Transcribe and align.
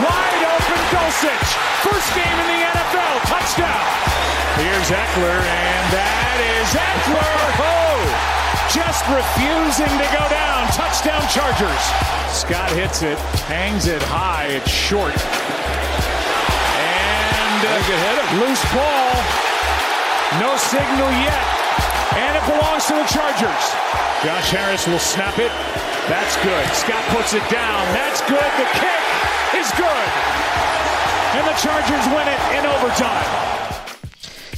Wide 0.00 0.48
open 0.48 0.80
Dulcich. 0.88 1.50
First 1.84 2.08
game 2.16 2.24
in 2.24 2.48
the 2.48 2.64
NFL. 2.64 3.28
Touchdown. 3.28 3.84
Here's 4.56 4.88
Ekeler, 4.88 5.36
and 5.36 5.84
that 5.92 6.40
is 6.40 6.72
Ekeler. 6.72 7.36
Oh, 7.60 8.00
just 8.72 9.04
refusing 9.12 9.92
to 10.00 10.08
go 10.16 10.24
down. 10.32 10.64
Touchdown 10.72 11.20
Chargers. 11.28 11.84
Scott 12.32 12.72
hits 12.72 13.04
it, 13.04 13.20
hangs 13.52 13.84
it 13.84 14.00
high. 14.08 14.48
It's 14.56 14.72
short. 14.72 15.12
And 15.12 17.60
uh, 17.60 17.76
loose 18.40 18.64
ball. 18.72 19.12
No 20.40 20.56
signal 20.56 21.12
yet. 21.20 21.44
And 22.16 22.32
it 22.32 22.40
belongs 22.48 22.88
to 22.88 22.96
the 22.96 23.04
Chargers. 23.12 23.64
Josh 24.24 24.56
Harris 24.56 24.88
will 24.88 25.04
snap 25.04 25.36
it. 25.36 25.52
That's 26.08 26.32
good. 26.40 26.64
Scott 26.72 27.04
puts 27.12 27.36
it 27.36 27.44
down. 27.52 27.84
That's 27.92 28.24
good. 28.24 28.40
The 28.56 28.64
kick 28.80 29.41
is 29.56 29.70
good. 29.72 30.08
And 31.34 31.46
the 31.46 31.56
Chargers 31.60 32.06
win 32.12 32.28
it 32.28 32.40
in 32.58 32.66
overtime. 32.66 33.42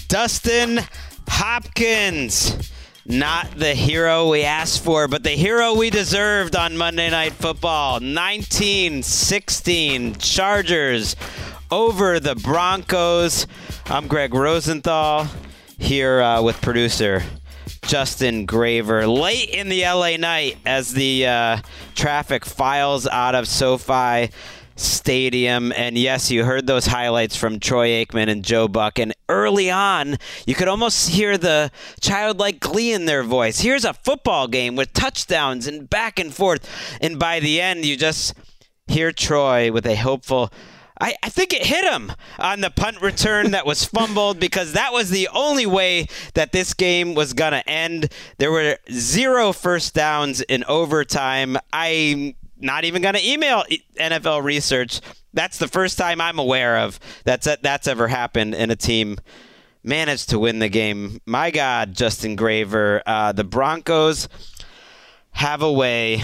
Dustin 0.09 0.81
Hopkins. 1.28 2.70
Not 3.07 3.58
the 3.58 3.74
hero 3.74 4.30
we 4.30 4.45
asked 4.45 4.83
for, 4.83 5.08
but 5.08 5.24
the 5.24 5.30
hero 5.30 5.74
we 5.74 5.91
deserved 5.91 6.57
on 6.57 6.77
Monday 6.77 7.11
Night 7.11 7.33
Football. 7.33 8.01
19 8.01 9.02
16 9.02 10.14
Chargers 10.14 11.14
over 11.70 12.19
the 12.19 12.35
Broncos. 12.35 13.46
I'm 13.86 14.07
Gregg 14.07 14.33
Rosenthal 14.33 15.29
here 15.79 16.23
uh, 16.23 16.40
with 16.40 16.63
producer 16.63 17.23
Justin 17.83 18.46
Graver. 18.46 19.07
Late 19.07 19.51
in 19.51 19.69
the 19.69 19.83
LA 19.83 20.17
night 20.17 20.57
as 20.64 20.95
the 20.95 21.27
uh, 21.27 21.58
traffic 21.95 22.46
files 22.46 23.07
out 23.07 23.35
of 23.35 23.46
SoFi 23.46 24.30
Stadium. 24.77 25.73
And 25.73 25.96
yes, 25.96 26.30
you 26.30 26.45
heard 26.45 26.67
those 26.67 26.86
highlights 26.86 27.36
from 27.36 27.61
Troy 27.61 27.89
Aikman 27.89 28.29
and 28.29 28.45
Joe 28.45 28.68
Buck. 28.68 28.98
And 28.98 29.14
early 29.29 29.70
on, 29.70 30.17
you 30.46 30.55
could 30.55 30.68
almost 30.68 31.11
hear 31.11 31.39
the 31.39 31.70
childlike 32.01 32.61
glee 32.61 32.92
in 32.92 33.07
their 33.07 33.23
voice. 33.23 33.61
Here's 33.61 33.84
a 33.84 33.95
football 33.95 34.48
game 34.48 34.77
with 34.77 34.92
touchdowns 34.92 35.67
and 35.67 35.89
back 35.89 36.18
and 36.18 36.34
forth. 36.34 36.68
And 37.01 37.18
by 37.18 37.40
the 37.40 37.61
end, 37.61 37.84
you 37.84 37.96
just 37.96 38.34
hear 38.86 39.13
Troy 39.13 39.70
with 39.73 39.86
a 39.86 39.96
hopeful. 39.96 40.52
I, 41.01 41.17
I 41.23 41.29
think 41.29 41.52
it 41.52 41.67
hit 41.67 41.84
him 41.84 42.13
on 42.39 42.61
the 42.61 42.70
punt 42.70 43.01
return 43.01 43.51
that 43.51 43.67
was 43.67 43.84
fumbled 43.84 44.39
because 44.39 44.73
that 44.73 44.92
was 44.92 45.11
the 45.11 45.29
only 45.33 45.67
way 45.67 46.07
that 46.34 46.52
this 46.52 46.73
game 46.73 47.14
was 47.14 47.33
going 47.33 47.52
to 47.52 47.68
end. 47.68 48.13
There 48.39 48.52
were 48.52 48.79
zero 48.92 49.52
first 49.52 49.95
downs 49.95 50.40
in 50.42 50.64
overtime. 50.68 51.58
I'm 51.73 52.34
not 52.59 52.85
even 52.85 53.03
going 53.03 53.15
to 53.15 53.27
email 53.27 53.65
NFL 53.98 54.42
research. 54.42 55.01
That's 55.33 55.59
the 55.59 55.69
first 55.69 55.98
time 55.98 56.20
I'm 56.20 56.39
aware 56.39 56.79
of 56.79 57.01
that's 57.25 57.48
that's 57.63 57.89
ever 57.89 58.09
happened 58.09 58.55
in 58.55 58.70
a 58.70 58.77
team 58.77 59.19
managed 59.83 60.31
to 60.31 60.39
win 60.39 60.59
the 60.59 60.69
game. 60.69 61.20
My 61.27 61.51
God, 61.51 61.95
Justin 61.95 62.37
Graver, 62.37 63.03
uh, 63.07 63.33
the 63.33 63.45
Broncos 63.45 64.29
have 65.33 65.63
a 65.63 65.73
way 65.73 66.23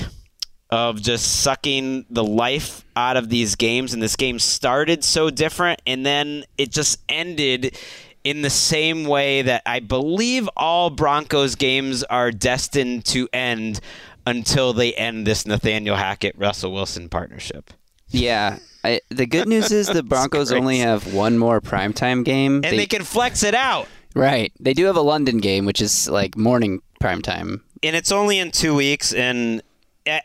of 0.71 1.03
just 1.03 1.43
sucking 1.43 2.07
the 2.11 2.25
life 2.25 2.85
out 2.97 3.17
of 3.17 3.29
these 3.29 3.57
games. 3.57 3.93
And 3.93 4.03
this 4.03 4.17
game 4.17 4.39
started 4.39 5.05
so 5.05 5.29
different, 5.29 5.83
and 5.87 6.07
then 6.07 6.45
it 6.57 6.71
just 6.71 7.01
ended 7.09 7.77
in 8.23 8.43
the 8.43 8.51
same 8.51 9.05
way 9.05 9.43
that 9.43 9.63
I 9.67 9.81
believe 9.81 10.49
all 10.57 10.91
Broncos 10.91 11.55
games 11.55 12.05
are 12.05 12.31
destined 12.31 13.05
to 13.07 13.29
end 13.33 13.81
until 14.27 14.73
they 14.73 14.95
end 14.95 15.27
this 15.27 15.47
Nathaniel 15.47 15.97
Hackett 15.97 16.37
Russell 16.37 16.73
Wilson 16.73 17.09
partnership. 17.09 17.71
Yeah. 18.09 18.59
I, 18.83 19.01
the 19.09 19.27
good 19.27 19.49
news 19.49 19.71
is 19.71 19.89
the 19.89 20.03
Broncos 20.03 20.53
only 20.53 20.79
have 20.79 21.13
one 21.13 21.39
more 21.39 21.61
primetime 21.61 22.25
game. 22.25 22.57
And 22.57 22.65
they, 22.65 22.77
they 22.79 22.87
can 22.87 23.05
flex 23.05 23.43
it 23.43 23.55
out. 23.55 23.89
Right. 24.15 24.53
They 24.59 24.75
do 24.75 24.87
have 24.87 24.97
a 24.97 25.03
London 25.03 25.39
game, 25.39 25.65
which 25.67 25.81
is 25.81 26.09
like 26.09 26.37
morning 26.37 26.83
primetime. 27.01 27.61
And 27.83 27.95
it's 27.95 28.11
only 28.13 28.39
in 28.39 28.51
two 28.51 28.75
weeks. 28.75 29.13
And 29.13 29.63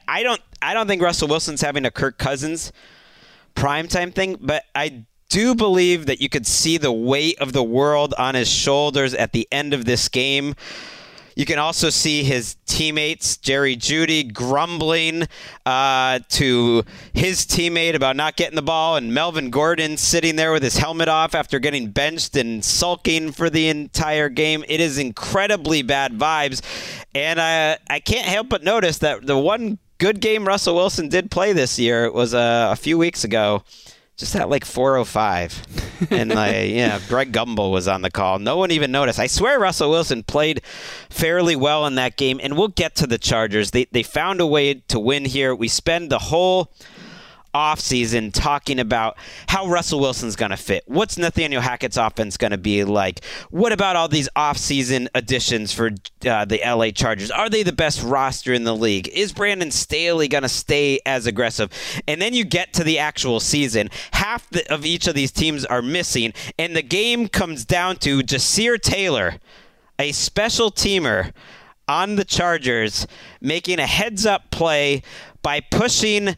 I 0.07 0.23
don't 0.23 0.41
I 0.61 0.73
don't 0.73 0.87
think 0.87 1.01
Russell 1.01 1.27
Wilson's 1.27 1.61
having 1.61 1.85
a 1.85 1.91
Kirk 1.91 2.17
Cousins 2.17 2.71
primetime 3.55 4.13
thing, 4.13 4.37
but 4.41 4.63
I 4.73 5.05
do 5.29 5.55
believe 5.55 6.05
that 6.05 6.21
you 6.21 6.29
could 6.29 6.47
see 6.47 6.77
the 6.77 6.91
weight 6.91 7.39
of 7.39 7.53
the 7.53 7.63
world 7.63 8.13
on 8.17 8.35
his 8.35 8.49
shoulders 8.49 9.13
at 9.13 9.31
the 9.31 9.47
end 9.51 9.73
of 9.73 9.85
this 9.85 10.07
game. 10.07 10.55
You 11.35 11.45
can 11.45 11.59
also 11.59 11.89
see 11.89 12.23
his 12.23 12.55
teammates, 12.65 13.35
Jerry 13.35 13.75
Jeudy, 13.75 14.31
grumbling 14.31 15.27
uh, 15.65 16.19
to 16.29 16.83
his 17.13 17.45
teammate 17.45 17.93
about 17.93 18.15
not 18.15 18.37
getting 18.37 18.55
the 18.55 18.61
ball, 18.61 18.95
and 18.95 19.13
Melvin 19.13 19.49
Gordon 19.49 19.97
sitting 19.97 20.37
there 20.37 20.53
with 20.53 20.63
his 20.63 20.77
helmet 20.77 21.09
off 21.09 21.35
after 21.35 21.59
getting 21.59 21.91
benched 21.91 22.37
and 22.37 22.63
sulking 22.63 23.33
for 23.33 23.49
the 23.49 23.67
entire 23.67 24.29
game. 24.29 24.63
It 24.69 24.79
is 24.79 24.97
incredibly 24.97 25.81
bad 25.81 26.13
vibes. 26.13 26.61
And 27.13 27.39
I, 27.39 27.77
I 27.89 27.99
can't 27.99 28.25
help 28.25 28.47
but 28.47 28.63
notice 28.63 28.99
that 28.99 29.25
the 29.25 29.37
one 29.37 29.77
good 29.97 30.21
game 30.21 30.47
Russell 30.47 30.75
Wilson 30.75 31.09
did 31.09 31.31
play 31.31 31.51
this 31.51 31.77
year 31.77 32.11
was 32.11 32.33
uh, 32.33 32.69
a 32.71 32.75
few 32.75 32.97
weeks 32.97 33.23
ago 33.23 33.63
just 34.17 34.35
at 34.35 34.49
like 34.49 34.63
405 34.65 36.09
and 36.09 36.33
like 36.33 36.69
yeah 36.69 36.99
greg 37.07 37.31
gumbel 37.31 37.71
was 37.71 37.87
on 37.87 38.01
the 38.01 38.11
call. 38.11 38.39
No 38.39 38.57
one 38.57 38.71
even 38.71 38.91
noticed. 38.91 39.19
I 39.19 39.27
swear 39.27 39.59
russell 39.59 39.89
wilson 39.89 40.23
played 40.23 40.61
fairly 41.09 41.55
well 41.55 41.85
in 41.85 41.95
that 41.95 42.15
game 42.17 42.39
and 42.41 42.57
we'll 42.57 42.69
get 42.69 42.95
to 42.95 43.07
the 43.07 43.17
chargers. 43.17 43.71
They, 43.71 43.85
they 43.91 44.03
found 44.03 44.39
a 44.41 44.47
way 44.47 44.75
to 44.75 44.99
win 44.99 45.25
here. 45.25 45.53
We 45.53 45.67
spend 45.67 46.09
the 46.09 46.19
whole 46.19 46.71
offseason 47.55 48.33
talking 48.33 48.79
about 48.79 49.17
how 49.47 49.65
Russell 49.65 50.01
Wilson's 50.01 50.35
going 50.35 50.51
to 50.51 50.57
fit. 50.57 50.83
What's 50.87 51.17
Nathaniel 51.17 51.61
Hackett's 51.61 51.95
offense 51.95 52.35
going 52.35 52.51
to 52.51 52.57
be 52.57 52.83
like? 52.83 53.23
What 53.49 53.71
about 53.71 53.95
all 53.95 54.09
these 54.09 54.27
offseason 54.35 55.07
additions 55.15 55.71
for 55.71 55.91
uh, 56.27 56.43
the 56.43 56.59
LA 56.65 56.91
Chargers? 56.91 57.31
Are 57.31 57.49
they 57.49 57.63
the 57.63 57.71
best 57.71 58.03
roster 58.03 58.53
in 58.53 58.65
the 58.65 58.75
league? 58.75 59.07
Is 59.07 59.31
Brandon 59.31 59.71
Staley 59.71 60.27
going 60.27 60.41
to 60.41 60.49
stay 60.49 60.99
as 61.05 61.25
aggressive? 61.25 61.71
And 62.07 62.21
then 62.21 62.33
you 62.33 62.43
get 62.43 62.73
to 62.73 62.83
the 62.83 62.99
actual 62.99 63.39
season. 63.39 63.89
Half 64.11 64.49
the, 64.49 64.71
of 64.73 64.85
each 64.85 65.07
of 65.07 65.15
these 65.15 65.31
teams 65.31 65.63
are 65.63 65.81
missing, 65.81 66.33
and 66.59 66.75
the 66.75 66.83
game 66.83 67.29
comes 67.29 67.63
down 67.63 67.95
to 67.97 68.19
Ja'Sir 68.19 68.81
Taylor, 68.81 69.35
a 69.97 70.11
special 70.11 70.71
teamer 70.71 71.31
on 71.87 72.15
the 72.15 72.25
Chargers, 72.25 73.07
making 73.39 73.79
a 73.79 73.87
heads 73.87 74.25
up 74.25 74.51
play 74.51 75.03
by 75.41 75.61
pushing 75.61 76.35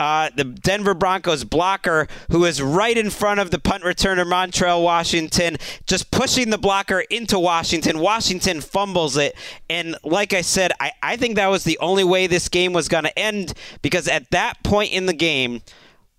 uh, 0.00 0.30
the 0.34 0.44
Denver 0.44 0.94
Broncos 0.94 1.44
blocker, 1.44 2.08
who 2.32 2.46
is 2.46 2.62
right 2.62 2.96
in 2.96 3.10
front 3.10 3.38
of 3.38 3.50
the 3.50 3.58
punt 3.58 3.84
returner 3.84 4.24
Montrell 4.24 4.82
Washington, 4.82 5.58
just 5.86 6.10
pushing 6.10 6.48
the 6.48 6.56
blocker 6.56 7.00
into 7.10 7.38
Washington. 7.38 7.98
Washington 7.98 8.62
fumbles 8.62 9.18
it. 9.18 9.36
And 9.68 9.94
like 10.02 10.32
I 10.32 10.40
said, 10.40 10.72
I, 10.80 10.92
I 11.02 11.16
think 11.18 11.36
that 11.36 11.48
was 11.48 11.64
the 11.64 11.78
only 11.80 12.02
way 12.02 12.26
this 12.26 12.48
game 12.48 12.72
was 12.72 12.88
going 12.88 13.04
to 13.04 13.18
end 13.18 13.52
because 13.82 14.08
at 14.08 14.30
that 14.30 14.62
point 14.64 14.90
in 14.92 15.04
the 15.04 15.12
game, 15.12 15.60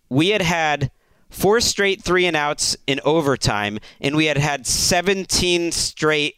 we 0.09 0.29
had 0.29 0.43
had 0.43 0.91
four 1.31 1.59
straight 1.59 2.03
three 2.03 2.27
and 2.27 2.37
outs 2.37 2.77
in 2.85 2.99
overtime, 3.03 3.79
and 3.99 4.15
we 4.15 4.25
had 4.25 4.37
had 4.37 4.67
17 4.67 5.71
straight 5.71 6.35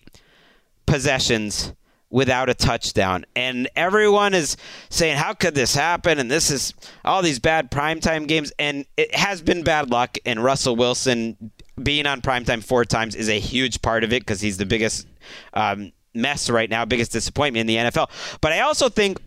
possessions 0.85 1.73
without 2.13 2.47
a 2.47 2.53
touchdown. 2.53 3.25
And 3.35 3.67
everyone 3.75 4.35
is 4.35 4.55
saying, 4.89 5.17
How 5.17 5.33
could 5.33 5.55
this 5.55 5.75
happen? 5.75 6.19
And 6.19 6.29
this 6.29 6.51
is 6.51 6.73
all 7.03 7.23
these 7.23 7.39
bad 7.39 7.71
primetime 7.71 8.27
games. 8.27 8.53
And 8.59 8.85
it 8.95 9.13
has 9.15 9.41
been 9.41 9.63
bad 9.63 9.89
luck. 9.89 10.17
And 10.25 10.41
Russell 10.41 10.75
Wilson 10.75 11.51
being 11.81 12.05
on 12.05 12.21
primetime 12.21 12.63
four 12.63 12.85
times 12.85 13.15
is 13.15 13.29
a 13.29 13.39
huge 13.39 13.81
part 13.81 14.03
of 14.03 14.13
it 14.13 14.21
because 14.21 14.39
he's 14.39 14.57
the 14.57 14.65
biggest 14.65 15.07
um, 15.55 15.91
mess 16.13 16.51
right 16.51 16.69
now, 16.69 16.85
biggest 16.85 17.11
disappointment 17.11 17.61
in 17.61 17.67
the 17.67 17.89
NFL. 17.89 18.09
But 18.41 18.53
I 18.53 18.59
also 18.59 18.89
think 18.89 19.17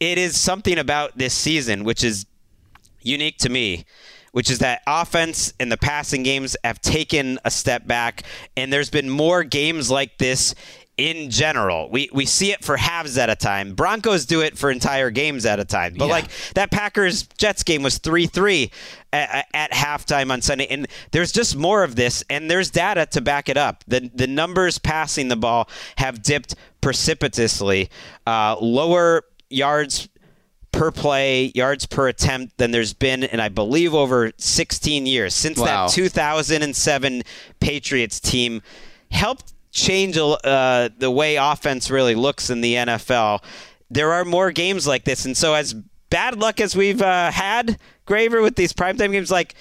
it 0.00 0.16
is 0.16 0.40
something 0.40 0.78
about 0.78 1.18
this 1.18 1.34
season, 1.34 1.84
which 1.84 2.02
is 2.02 2.24
unique 3.02 3.36
to 3.38 3.50
me 3.50 3.84
which 4.32 4.50
is 4.50 4.60
that 4.60 4.82
offense 4.86 5.52
and 5.58 5.70
the 5.70 5.76
passing 5.76 6.22
games 6.22 6.56
have 6.64 6.80
taken 6.80 7.38
a 7.44 7.50
step 7.50 7.86
back, 7.86 8.22
and 8.56 8.72
there's 8.72 8.90
been 8.90 9.10
more 9.10 9.42
games 9.42 9.90
like 9.90 10.18
this 10.18 10.54
in 11.00 11.30
general. 11.30 11.88
We 11.90 12.10
we 12.12 12.26
see 12.26 12.52
it 12.52 12.62
for 12.64 12.76
halves 12.76 13.16
at 13.16 13.30
a 13.30 13.34
time. 13.34 13.74
Broncos 13.74 14.26
do 14.26 14.42
it 14.42 14.58
for 14.58 14.70
entire 14.70 15.10
games 15.10 15.46
at 15.46 15.58
a 15.58 15.64
time. 15.64 15.94
But 15.96 16.06
Yeah. 16.06 16.10
like 16.12 16.26
that 16.54 16.70
Packers 16.70 17.22
Jets 17.38 17.62
game 17.62 17.82
was 17.82 17.98
3-3 17.98 18.70
at, 19.12 19.46
at 19.54 19.70
halftime 19.72 20.30
on 20.30 20.42
Sunday 20.42 20.66
and 20.70 20.86
there's 21.10 21.32
just 21.32 21.56
more 21.56 21.82
of 21.82 21.96
this 21.96 22.22
and 22.28 22.50
there's 22.50 22.70
data 22.70 23.06
to 23.12 23.20
back 23.20 23.48
it 23.48 23.56
up. 23.56 23.82
The 23.88 24.10
the 24.14 24.26
numbers 24.26 24.78
passing 24.78 25.28
the 25.28 25.36
ball 25.36 25.68
have 25.96 26.22
dipped 26.22 26.54
precipitously. 26.80 27.88
Uh, 28.26 28.56
lower 28.60 29.22
yards 29.48 30.08
per 30.72 30.92
play, 30.92 31.50
yards 31.54 31.84
per 31.86 32.06
attempt 32.08 32.56
than 32.58 32.70
there's 32.70 32.92
been 32.92 33.24
in 33.24 33.40
I 33.40 33.48
believe 33.48 33.94
over 33.94 34.30
16 34.36 35.06
years 35.06 35.34
since 35.34 35.58
Wow. 35.58 35.86
that 35.86 35.92
2007 35.94 37.22
Patriots 37.58 38.20
team 38.20 38.62
helped 39.10 39.52
change 39.70 40.16
uh, 40.18 40.88
the 40.98 41.10
way 41.10 41.36
offense 41.36 41.90
really 41.90 42.14
looks 42.14 42.50
in 42.50 42.60
the 42.60 42.74
NFL. 42.74 43.42
There 43.90 44.12
are 44.12 44.24
more 44.24 44.52
games 44.52 44.86
like 44.86 45.04
this, 45.04 45.24
and 45.24 45.36
so 45.36 45.54
as 45.54 45.74
bad 46.10 46.38
luck 46.38 46.60
as 46.60 46.76
we've 46.76 47.00
uh, 47.00 47.30
had, 47.30 47.78
Graver, 48.06 48.42
with 48.42 48.56
these 48.56 48.72
primetime 48.72 49.12
games, 49.12 49.30
like 49.30 49.54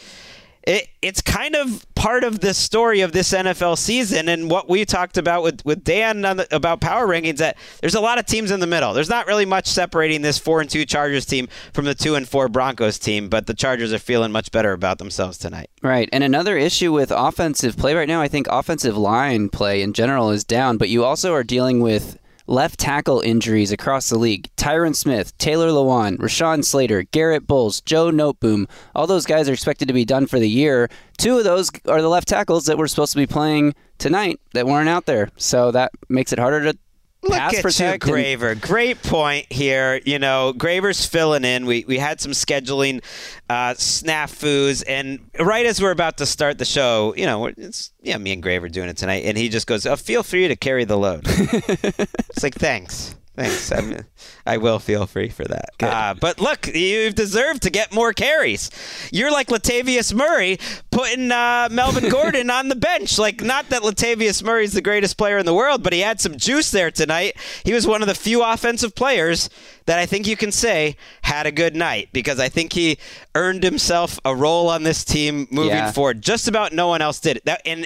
it, 0.63 0.87
it's 1.01 1.21
kind 1.21 1.55
of 1.55 1.85
part 1.99 2.23
of 2.23 2.39
the 2.39 2.53
story 2.53 3.01
of 3.01 3.11
this 3.11 3.33
NFL 3.33 3.77
season 3.77 4.29
and 4.29 4.49
what 4.49 4.69
we 4.69 4.85
talked 4.85 5.17
about 5.17 5.43
with, 5.43 5.65
with 5.65 5.83
Dan 5.83 6.21
the, 6.21 6.47
about 6.49 6.79
power 6.79 7.05
rankings 7.05 7.39
that 7.39 7.57
there's 7.81 7.93
a 7.93 7.99
lot 7.99 8.17
of 8.17 8.25
teams 8.25 8.51
in 8.51 8.61
the 8.61 8.67
middle. 8.67 8.93
There's 8.93 9.09
not 9.09 9.27
really 9.27 9.45
much 9.45 9.67
separating 9.67 10.21
this 10.21 10.37
4 10.37 10.61
and 10.61 10.69
2 10.69 10.85
Chargers 10.85 11.25
team 11.25 11.49
from 11.73 11.83
the 11.83 11.93
2 11.93 12.15
and 12.15 12.27
4 12.27 12.47
Broncos 12.47 12.99
team, 12.99 13.27
but 13.27 13.47
the 13.47 13.53
Chargers 13.53 13.91
are 13.91 13.99
feeling 13.99 14.31
much 14.31 14.49
better 14.51 14.71
about 14.71 14.97
themselves 14.97 15.37
tonight. 15.37 15.69
Right. 15.81 16.07
And 16.13 16.23
another 16.23 16.57
issue 16.57 16.93
with 16.93 17.11
offensive 17.11 17.75
play 17.75 17.93
right 17.93 18.07
now, 18.07 18.21
I 18.21 18.29
think 18.29 18.47
offensive 18.49 18.95
line 18.95 19.49
play 19.49 19.81
in 19.81 19.91
general 19.91 20.31
is 20.31 20.45
down, 20.45 20.77
but 20.77 20.87
you 20.87 21.03
also 21.03 21.33
are 21.33 21.43
dealing 21.43 21.81
with 21.81 22.17
left 22.49 22.79
tackle 22.79 23.21
injuries 23.21 23.71
across 23.71 24.09
the 24.09 24.17
league. 24.17 24.49
Tyron 24.57 24.95
Smith, 24.95 25.37
Taylor 25.37 25.69
Lewan, 25.69 26.17
Rashawn 26.17 26.65
Slater, 26.65 27.03
Garett 27.03 27.47
Bolles, 27.47 27.81
Joe 27.81 28.11
Noteboom, 28.11 28.67
all 28.95 29.07
those 29.07 29.25
guys 29.25 29.47
are 29.47 29.53
expected 29.53 29.87
to 29.87 29.93
be 29.93 30.05
done 30.05 30.25
for 30.25 30.39
the 30.39 30.49
year. 30.49 30.89
Two 31.17 31.37
of 31.37 31.43
those 31.43 31.71
are 31.87 32.01
the 32.01 32.09
left 32.09 32.27
tackles 32.27 32.65
that 32.65 32.77
were 32.77 32.87
supposed 32.87 33.13
to 33.13 33.19
be 33.19 33.27
playing 33.27 33.75
tonight 33.99 34.39
that 34.53 34.65
weren't 34.65 34.89
out 34.89 35.05
there. 35.05 35.29
So 35.37 35.71
that 35.71 35.91
makes 36.09 36.33
it 36.33 36.39
harder 36.39 36.71
to 36.71 36.77
Look 37.21 37.33
pass 37.33 37.55
at 37.55 37.61
protect. 37.63 38.05
you, 38.05 38.13
and- 38.15 38.23
Graver. 38.23 38.55
Great 38.55 39.01
point 39.03 39.51
here. 39.51 39.99
You 40.05 40.19
know, 40.19 40.53
Graver's 40.53 41.05
filling 41.05 41.43
in. 41.43 41.65
We 41.65 41.83
we 41.85 41.97
had 41.97 42.21
some 42.21 42.31
scheduling 42.31 43.03
uh, 43.49 43.73
snafus, 43.73 44.83
and 44.87 45.19
right 45.39 45.65
as 45.65 45.81
we're 45.81 45.91
about 45.91 46.17
to 46.17 46.25
start 46.25 46.57
the 46.57 46.65
show, 46.65 47.13
you 47.17 47.25
know, 47.25 47.47
it's 47.47 47.91
yeah, 48.01 48.17
me 48.17 48.31
and 48.31 48.41
Graver 48.41 48.69
doing 48.69 48.87
it 48.89 48.97
tonight, 48.97 49.23
and 49.25 49.37
he 49.37 49.49
just 49.49 49.67
goes, 49.67 49.85
oh, 49.85 49.95
"Feel 49.97 50.23
free 50.23 50.47
to 50.47 50.55
carry 50.55 50.85
the 50.85 50.97
load." 50.97 51.23
it's 51.27 52.43
like 52.43 52.55
thanks. 52.55 53.15
Thanks. 53.39 53.71
I'm, 53.71 54.05
I 54.45 54.57
will 54.57 54.79
feel 54.79 55.05
free 55.05 55.29
for 55.29 55.45
that. 55.45 55.69
Uh, 55.81 56.13
but 56.13 56.41
look, 56.41 56.67
you've 56.67 57.15
deserved 57.15 57.61
to 57.63 57.69
get 57.69 57.93
more 57.93 58.11
carries. 58.11 58.69
You're 59.13 59.31
like 59.31 59.47
Latavius 59.47 60.13
Murray 60.13 60.59
putting 60.91 61.31
uh, 61.31 61.69
Melvin 61.71 62.09
Gordon 62.11 62.49
on 62.49 62.67
the 62.67 62.75
bench. 62.75 63.17
Like, 63.17 63.41
not 63.41 63.69
that 63.69 63.81
Latavius 63.81 64.43
Murray's 64.43 64.73
the 64.73 64.81
greatest 64.81 65.17
player 65.17 65.37
in 65.37 65.45
the 65.45 65.53
world, 65.53 65.83
but 65.83 65.93
he 65.93 66.01
had 66.01 66.19
some 66.19 66.35
juice 66.35 66.69
there 66.71 66.91
tonight. 66.91 67.37
He 67.63 67.71
was 67.71 67.87
one 67.87 68.01
of 68.01 68.09
the 68.09 68.15
few 68.15 68.43
offensive 68.43 68.93
players 68.93 69.49
that 69.85 69.99
I 69.99 70.05
think 70.05 70.27
you 70.27 70.35
can 70.35 70.51
say 70.51 70.97
had 71.21 71.47
a 71.47 71.51
good 71.51 71.77
night 71.77 72.09
because 72.11 72.41
I 72.41 72.49
think 72.49 72.73
he 72.73 72.97
earned 73.35 73.63
himself 73.63 74.19
a 74.25 74.35
role 74.35 74.67
on 74.69 74.83
this 74.83 75.05
team 75.05 75.47
moving 75.49 75.71
Yeah. 75.77 75.91
forward. 75.93 76.21
Just 76.21 76.49
about 76.49 76.73
no 76.73 76.89
one 76.89 77.01
else 77.01 77.21
did. 77.21 77.41
That 77.45 77.61
and 77.65 77.85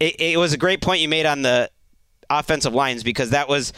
it, 0.00 0.20
it 0.20 0.38
was 0.38 0.54
a 0.54 0.56
great 0.58 0.80
point 0.80 1.02
you 1.02 1.08
made 1.08 1.26
on 1.26 1.42
the 1.42 1.70
offensive 2.30 2.74
lines 2.74 3.04
because 3.04 3.30
that 3.30 3.46
was 3.48 3.72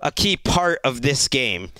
a 0.00 0.10
key 0.12 0.36
part 0.36 0.78
of 0.84 1.02
this 1.02 1.28
game. 1.28 1.70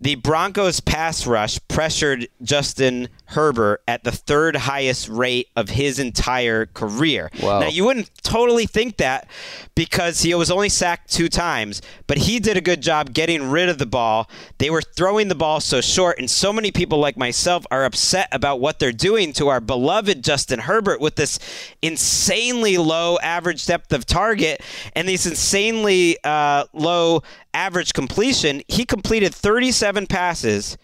The 0.00 0.16
Broncos 0.16 0.80
pass 0.80 1.26
rush 1.26 1.58
pressured 1.68 2.28
Justin 2.42 3.08
Herbert 3.26 3.82
at 3.88 4.04
the 4.04 4.12
third 4.12 4.56
highest 4.56 5.08
rate 5.08 5.48
of 5.56 5.70
his 5.70 5.98
entire 5.98 6.66
career. 6.66 7.30
Wow. 7.42 7.60
Now, 7.60 7.68
you 7.68 7.84
wouldn't 7.84 8.10
totally 8.22 8.66
think 8.66 8.98
that 8.98 9.28
because 9.74 10.22
he 10.22 10.34
was 10.34 10.50
only 10.50 10.68
sacked 10.68 11.12
two 11.12 11.28
times, 11.28 11.82
but 12.06 12.18
he 12.18 12.38
did 12.38 12.56
a 12.56 12.60
good 12.60 12.80
job 12.80 13.12
getting 13.12 13.50
rid 13.50 13.68
of 13.68 13.78
the 13.78 13.86
ball. 13.86 14.30
They 14.58 14.70
were 14.70 14.82
throwing 14.82 15.28
the 15.28 15.34
ball 15.34 15.60
so 15.60 15.80
short, 15.80 16.18
and 16.18 16.30
so 16.30 16.52
many 16.52 16.70
people 16.70 16.98
like 16.98 17.16
myself 17.16 17.66
are 17.70 17.84
upset 17.84 18.28
about 18.32 18.60
what 18.60 18.78
they're 18.78 18.92
doing 18.92 19.32
to 19.34 19.48
our 19.48 19.60
beloved 19.60 20.22
Justin 20.22 20.60
Herbert 20.60 21.00
with 21.00 21.16
this 21.16 21.38
insanely 21.82 22.78
low 22.78 23.18
average 23.18 23.66
depth 23.66 23.92
of 23.92 24.06
target 24.06 24.62
and 24.94 25.08
these 25.08 25.26
insanely 25.26 26.16
uh, 26.24 26.64
low 26.72 27.22
average 27.52 27.92
completion. 27.92 28.62
He 28.68 28.84
completed 28.84 29.34
37 29.34 30.06
passes 30.06 30.78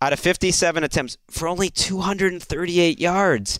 out 0.00 0.12
of 0.12 0.20
57 0.20 0.84
attempts 0.84 1.16
for 1.30 1.48
only 1.48 1.70
238 1.70 2.98
yards. 2.98 3.58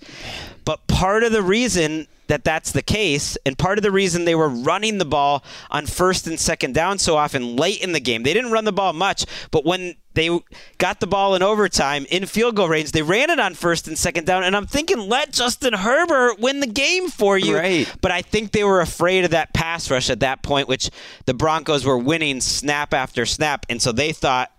But 0.64 0.86
part 0.86 1.22
of 1.22 1.32
the 1.32 1.42
reason 1.42 2.08
that 2.26 2.44
that's 2.44 2.72
the 2.72 2.82
case, 2.82 3.38
and 3.46 3.56
part 3.56 3.78
of 3.78 3.82
the 3.82 3.90
reason 3.90 4.24
they 4.24 4.34
were 4.34 4.48
running 4.48 4.98
the 4.98 5.04
ball 5.04 5.44
on 5.70 5.86
first 5.86 6.26
and 6.26 6.38
second 6.38 6.74
down 6.74 6.98
so 6.98 7.16
often 7.16 7.56
late 7.56 7.80
in 7.80 7.92
the 7.92 8.00
game, 8.00 8.24
they 8.24 8.34
didn't 8.34 8.50
run 8.50 8.64
the 8.64 8.72
ball 8.72 8.92
much, 8.92 9.24
but 9.50 9.64
when 9.64 9.94
they 10.14 10.30
got 10.78 10.98
the 10.98 11.06
ball 11.06 11.34
in 11.34 11.42
overtime 11.42 12.06
in 12.10 12.26
field 12.26 12.56
goal 12.56 12.68
range, 12.68 12.90
they 12.92 13.02
ran 13.02 13.30
it 13.30 13.38
on 13.38 13.54
first 13.54 13.86
and 13.86 13.96
second 13.98 14.24
down. 14.24 14.42
And 14.42 14.56
I'm 14.56 14.66
thinking, 14.66 14.98
let 14.98 15.32
Justin 15.32 15.74
Herbert 15.74 16.40
win 16.40 16.60
the 16.60 16.66
game 16.66 17.08
for 17.08 17.36
you. 17.36 17.56
Right. 17.56 17.94
But 18.00 18.12
I 18.12 18.22
think 18.22 18.52
they 18.52 18.64
were 18.64 18.80
afraid 18.80 19.24
of 19.24 19.32
that 19.32 19.52
pass 19.52 19.90
rush 19.90 20.08
at 20.08 20.20
that 20.20 20.42
point, 20.42 20.68
which 20.68 20.90
the 21.26 21.34
Broncos 21.34 21.84
were 21.84 21.98
winning 21.98 22.40
snap 22.40 22.94
after 22.94 23.26
snap. 23.26 23.66
And 23.68 23.80
so 23.80 23.92
they 23.92 24.12
thought, 24.12 24.50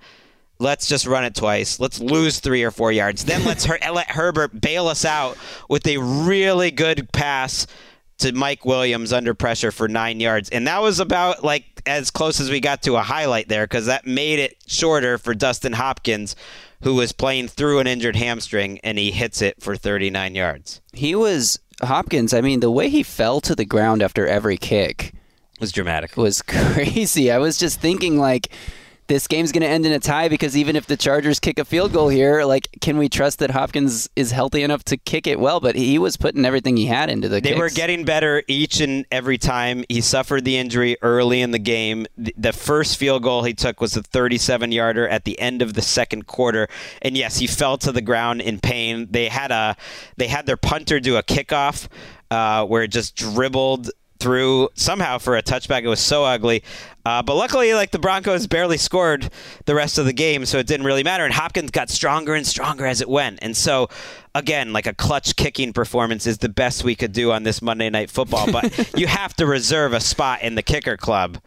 let's 0.60 0.88
just 0.88 1.06
run 1.06 1.24
it 1.24 1.36
twice. 1.36 1.80
Let's 1.80 2.00
lose 2.00 2.40
three 2.40 2.64
or 2.64 2.72
four 2.72 2.92
yards. 2.92 3.26
Then 3.26 3.44
let's 3.46 3.66
her- 3.66 3.80
let 3.94 4.12
Herbert 4.12 4.60
bail 4.60 4.88
us 4.88 5.06
out 5.06 5.38
with 5.70 5.86
a 5.88 5.98
really 5.98 6.72
good 6.72 7.12
pass 7.12 7.68
to 8.20 8.32
Mike 8.32 8.66
Williams 8.66 9.14
under 9.14 9.34
pressure 9.36 9.72
for 9.72 9.88
nine 9.88 10.20
yards. 10.20 10.50
And 10.50 10.68
that 10.68 10.82
was 10.82 11.00
about 11.00 11.44
like 11.44 11.66
as 11.86 12.10
close 12.10 12.40
as 12.40 12.50
we 12.50 12.60
got 12.60 12.82
to 12.84 12.96
a 12.96 13.02
highlight 13.02 13.48
there 13.48 13.66
because 13.66 13.86
that 13.86 14.08
made 14.08 14.40
it 14.40 14.58
shorter 14.66 15.18
for 15.18 15.34
Dustin 15.36 15.74
Hopkins, 15.74 16.36
who 16.82 16.96
was 16.96 17.12
playing 17.12 17.48
through 17.48 17.80
an 17.80 17.88
injured 17.88 18.16
hamstring, 18.16 18.80
and 18.84 18.98
he 18.98 19.12
hits 19.12 19.42
it 19.42 19.62
for 19.62 19.76
39 19.76 20.34
yards. 20.36 20.82
He 20.94 21.14
was 21.16 21.60
Hopkins. 21.84 22.34
I 22.34 22.42
mean, 22.42 22.60
the 22.60 22.72
way 22.72 22.90
he 22.90 23.04
fell 23.04 23.40
to 23.42 23.54
the 23.56 23.66
ground 23.66 24.02
after 24.02 24.26
every 24.26 24.58
kick 24.58 25.14
was 25.60 25.72
dramatic. 25.72 26.18
was 26.18 26.42
crazy. 26.48 27.32
I 27.32 27.38
was 27.38 27.58
just 27.60 27.80
thinking 27.80 28.18
like 28.18 28.50
this 29.08 29.28
game's 29.28 29.52
going 29.52 29.62
to 29.62 29.68
end 29.68 29.86
in 29.86 29.92
a 29.92 30.00
tie 30.00 30.28
because 30.28 30.56
even 30.58 30.76
if 30.76 30.86
the 30.86 30.98
Chargers 30.98 31.40
kick 31.40 31.60
a 31.60 31.66
field 31.66 31.94
goal 31.94 32.10
here, 32.10 32.44
like 32.44 32.68
can 32.82 32.98
we 32.98 33.10
trust 33.10 33.40
that 33.40 33.52
Hopkins 33.52 34.10
is 34.16 34.32
healthy 34.32 34.64
enough 34.64 34.84
to 34.86 34.98
kick 34.98 35.28
it 35.28 35.40
well? 35.40 35.60
But 35.60 35.76
he 35.76 35.98
was 35.98 36.18
putting 36.18 36.46
everything 36.46 36.78
he 36.78 36.86
had 36.86 37.10
into 37.10 37.30
the 37.30 37.42
game. 37.42 37.54
They 37.54 37.60
kicks. 37.62 37.74
were 37.74 37.76
getting 37.76 38.04
better 38.04 38.44
each 38.48 38.82
and 38.82 39.06
every 39.12 39.38
time. 39.38 39.84
He 39.90 40.02
suffered 40.02 40.44
the 40.44 40.58
injury 40.58 40.98
early 41.02 41.42
in 41.42 41.52
the 41.52 41.60
game. 41.60 42.06
The, 42.18 42.58
first 42.58 42.98
field 42.98 43.24
goal 43.24 43.44
he 43.44 43.54
took 43.54 43.80
was 43.82 43.96
a 43.96 44.02
37 44.02 44.72
yarder 44.72 45.08
at 45.08 45.26
the 45.26 45.40
end 45.40 45.62
of 45.62 45.74
the 45.74 45.82
second 45.82 46.26
quarter. 46.26 46.68
And 47.02 47.16
yes, 47.16 47.38
he 47.38 47.46
fell 47.48 47.78
to 47.80 47.92
the 47.92 48.02
ground 48.02 48.42
in 48.42 48.60
pain. 48.60 49.08
They 49.12 49.28
had 49.28 49.52
a 49.52 49.78
they 50.18 50.28
had 50.28 50.46
their 50.46 50.58
punter 50.58 51.00
do 51.00 51.18
a 51.18 51.24
kickoff 51.24 51.88
uh, 52.32 52.66
where 52.66 52.84
it 52.84 52.90
just 52.90 53.16
dribbled 53.16 53.92
threw 54.20 54.70
somehow 54.74 55.18
for 55.18 55.38
a 55.38 55.44
touchback. 55.44 55.84
It 55.84 55.88
was 55.88 56.00
so 56.00 56.24
ugly. 56.24 56.64
Uh, 57.06 57.24
but 57.24 57.36
luckily, 57.36 57.74
like 57.74 57.92
the 57.92 58.00
Broncos 58.00 58.48
barely 58.48 58.78
scored 58.78 59.30
the 59.66 59.74
rest 59.74 59.98
of 59.98 60.06
the 60.06 60.14
game, 60.14 60.46
so 60.46 60.58
it 60.58 60.68
didn't 60.68 60.86
really 60.86 61.04
matter. 61.04 61.24
And 61.24 61.34
Hopkins 61.34 61.72
got 61.72 61.90
stronger 61.90 62.36
and 62.36 62.46
stronger 62.46 62.86
as 62.86 63.00
it 63.00 63.08
went. 63.08 63.40
And 63.42 63.56
so, 63.56 63.90
again, 64.36 64.74
like 64.74 64.88
a 64.88 64.94
clutch 64.94 65.36
kicking 65.36 65.72
performance 65.72 66.28
is 66.28 66.40
the 66.40 66.50
best 66.50 66.84
we 66.84 66.96
could 66.96 67.14
do 67.14 67.32
on 67.32 67.44
this 67.44 67.62
Monday 67.62 67.90
Night 67.90 68.10
Football. 68.10 68.52
But 68.52 68.94
you 69.00 69.08
have 69.08 69.34
to 69.36 69.46
reserve 69.46 69.94
a 69.94 70.02
spot 70.02 70.42
in 70.42 70.56
the 70.56 70.64
kicker 70.64 70.98
club 70.98 71.40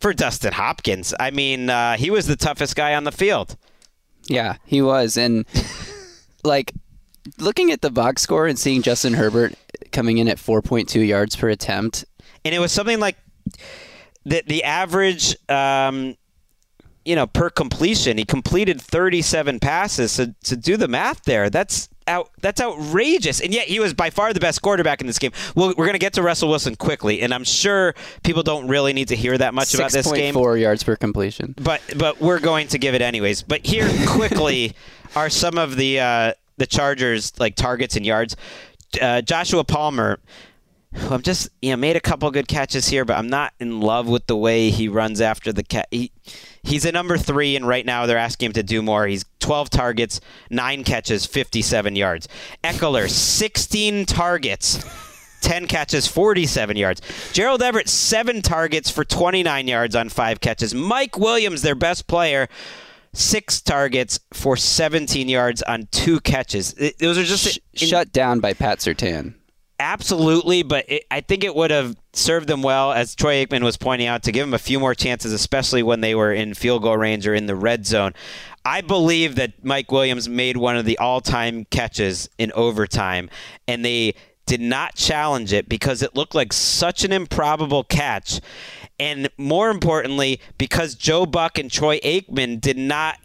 for 0.00 0.12
Dustin 0.12 0.52
Hopkins. 0.52 1.14
I 1.18 1.30
mean, 1.30 1.68
uh, 1.68 1.96
he 1.96 2.10
was 2.10 2.26
the 2.26 2.36
toughest 2.36 2.76
guy 2.76 2.94
on 2.94 3.04
the 3.04 3.12
field. 3.12 3.56
Yeah, 4.28 4.56
he 4.66 4.82
was. 4.82 5.16
And 5.16 5.46
like 6.44 6.72
looking 7.38 7.72
at 7.72 7.80
the 7.80 7.90
box 7.90 8.22
score 8.22 8.46
and 8.46 8.58
seeing 8.58 8.82
Justin 8.82 9.14
Herbert 9.14 9.54
coming 9.96 10.18
in 10.18 10.28
at 10.28 10.36
4.2 10.36 11.06
yards 11.06 11.34
per 11.34 11.48
attempt. 11.48 12.04
And 12.44 12.54
it 12.54 12.60
was 12.60 12.70
something 12.70 13.00
like 13.00 13.16
the 14.24 14.42
the 14.46 14.62
average 14.62 15.36
um, 15.48 16.16
you 17.06 17.14
know, 17.14 17.26
per 17.26 17.48
completion, 17.48 18.18
he 18.18 18.24
completed 18.24 18.80
37 18.80 19.60
passes. 19.60 20.10
So 20.12 20.34
to 20.42 20.56
do 20.56 20.76
the 20.76 20.88
math 20.88 21.22
there, 21.22 21.48
that's 21.48 21.88
out, 22.08 22.30
that's 22.40 22.60
outrageous. 22.60 23.40
And 23.40 23.54
yet 23.54 23.68
he 23.68 23.78
was 23.78 23.94
by 23.94 24.10
far 24.10 24.32
the 24.32 24.40
best 24.40 24.60
quarterback 24.60 25.00
in 25.00 25.06
this 25.06 25.20
game. 25.20 25.30
Well, 25.54 25.68
we're 25.68 25.86
going 25.86 25.92
to 25.92 26.00
get 26.00 26.14
to 26.14 26.22
Russell 26.22 26.48
Wilson 26.48 26.74
quickly, 26.74 27.22
and 27.22 27.32
I'm 27.32 27.44
sure 27.44 27.94
people 28.24 28.42
don't 28.42 28.66
really 28.66 28.92
need 28.92 29.08
to 29.08 29.16
hear 29.16 29.38
that 29.38 29.54
much 29.54 29.72
about 29.72 29.92
this 29.92 30.10
game. 30.10 30.34
6.4 30.34 30.60
yards 30.60 30.82
per 30.82 30.96
completion. 30.96 31.54
But 31.56 31.80
but 31.96 32.20
we're 32.20 32.40
going 32.40 32.66
to 32.68 32.78
give 32.78 32.96
it 32.96 33.02
anyways. 33.02 33.42
But 33.42 33.64
here 33.64 33.88
quickly 34.08 34.74
are 35.16 35.30
some 35.30 35.58
of 35.58 35.76
the 35.76 36.00
uh, 36.00 36.32
the 36.56 36.66
Chargers 36.66 37.38
like 37.38 37.54
targets 37.54 37.94
and 37.94 38.04
yards. 38.04 38.36
Uh, 39.00 39.22
Joshua 39.22 39.64
Palmer 39.64 40.18
I'm 41.10 41.22
just 41.22 41.48
you 41.60 41.70
know 41.70 41.76
made 41.76 41.96
a 41.96 42.00
couple 42.00 42.30
good 42.30 42.48
catches 42.48 42.88
here, 42.88 43.04
but 43.04 43.16
I'm 43.16 43.28
not 43.28 43.52
in 43.60 43.80
love 43.80 44.08
with 44.08 44.26
the 44.26 44.36
way 44.36 44.70
he 44.70 44.88
runs 44.88 45.20
after 45.20 45.52
the 45.52 45.62
cat. 45.62 45.88
He, 45.90 46.10
he's 46.62 46.84
a 46.84 46.92
number 46.92 47.18
three, 47.18 47.54
and 47.56 47.66
right 47.66 47.84
now 47.84 48.06
they're 48.06 48.18
asking 48.18 48.46
him 48.46 48.52
to 48.54 48.62
do 48.62 48.82
more. 48.82 49.06
He's 49.06 49.24
12 49.40 49.70
targets, 49.70 50.20
nine 50.50 50.84
catches, 50.84 51.26
57 51.26 51.96
yards. 51.96 52.28
Ekeler 52.64 53.08
16 53.08 54.06
targets. 54.06 54.84
10 55.42 55.68
catches, 55.68 56.08
47 56.08 56.76
yards. 56.76 57.00
Gerald 57.32 57.62
Everett, 57.62 57.88
7 57.88 58.42
targets 58.42 58.90
for 58.90 59.04
29 59.04 59.68
yards 59.68 59.94
on 59.94 60.08
5 60.08 60.40
catches. 60.40 60.74
Mike 60.74 61.18
Williams, 61.18 61.62
their 61.62 61.76
best 61.76 62.08
player, 62.08 62.48
six 63.16 63.60
targets 63.60 64.20
for 64.32 64.56
17 64.56 65.28
yards 65.28 65.62
on 65.62 65.88
two 65.90 66.20
catches. 66.20 66.74
Those 66.98 67.18
are 67.18 67.24
just 67.24 67.58
in, 67.72 67.88
shut 67.88 68.12
down 68.12 68.40
by 68.40 68.52
Pat 68.52 68.78
Surtain. 68.78 69.34
Absolutely, 69.78 70.62
but 70.62 70.86
it, 70.88 71.04
I 71.10 71.20
think 71.20 71.44
it 71.44 71.54
would 71.54 71.70
have 71.70 71.96
served 72.14 72.48
them 72.48 72.62
well, 72.62 72.92
as 72.92 73.14
Troy 73.14 73.44
Aikman 73.44 73.62
was 73.62 73.76
pointing 73.76 74.08
out, 74.08 74.22
to 74.22 74.32
give 74.32 74.46
them 74.46 74.54
a 74.54 74.58
few 74.58 74.80
more 74.80 74.94
chances, 74.94 75.32
especially 75.32 75.82
when 75.82 76.00
they 76.00 76.14
were 76.14 76.32
in 76.32 76.54
field 76.54 76.82
goal 76.82 76.96
range 76.96 77.26
or 77.26 77.34
in 77.34 77.46
the 77.46 77.56
red 77.56 77.84
zone. 77.86 78.14
I 78.64 78.80
believe 78.80 79.34
that 79.36 79.64
Mike 79.64 79.92
Williams 79.92 80.28
made 80.28 80.56
one 80.56 80.76
of 80.76 80.86
the 80.86 80.98
all 80.98 81.20
time 81.20 81.66
catches 81.66 82.28
in 82.38 82.52
overtime, 82.52 83.28
and 83.68 83.84
they 83.84 84.14
did 84.46 84.60
not 84.60 84.94
challenge 84.94 85.52
it 85.52 85.68
because 85.68 86.02
it 86.02 86.14
looked 86.14 86.34
like 86.34 86.52
such 86.52 87.04
an 87.04 87.12
improbable 87.12 87.84
catch. 87.84 88.40
And 88.98 89.28
more 89.36 89.68
importantly, 89.70 90.40
because 90.56 90.94
Joe 90.94 91.26
Buck 91.26 91.58
and 91.58 91.70
Troy 91.70 91.98
Aikman 91.98 92.60
did 92.60 92.78
not 92.78 93.18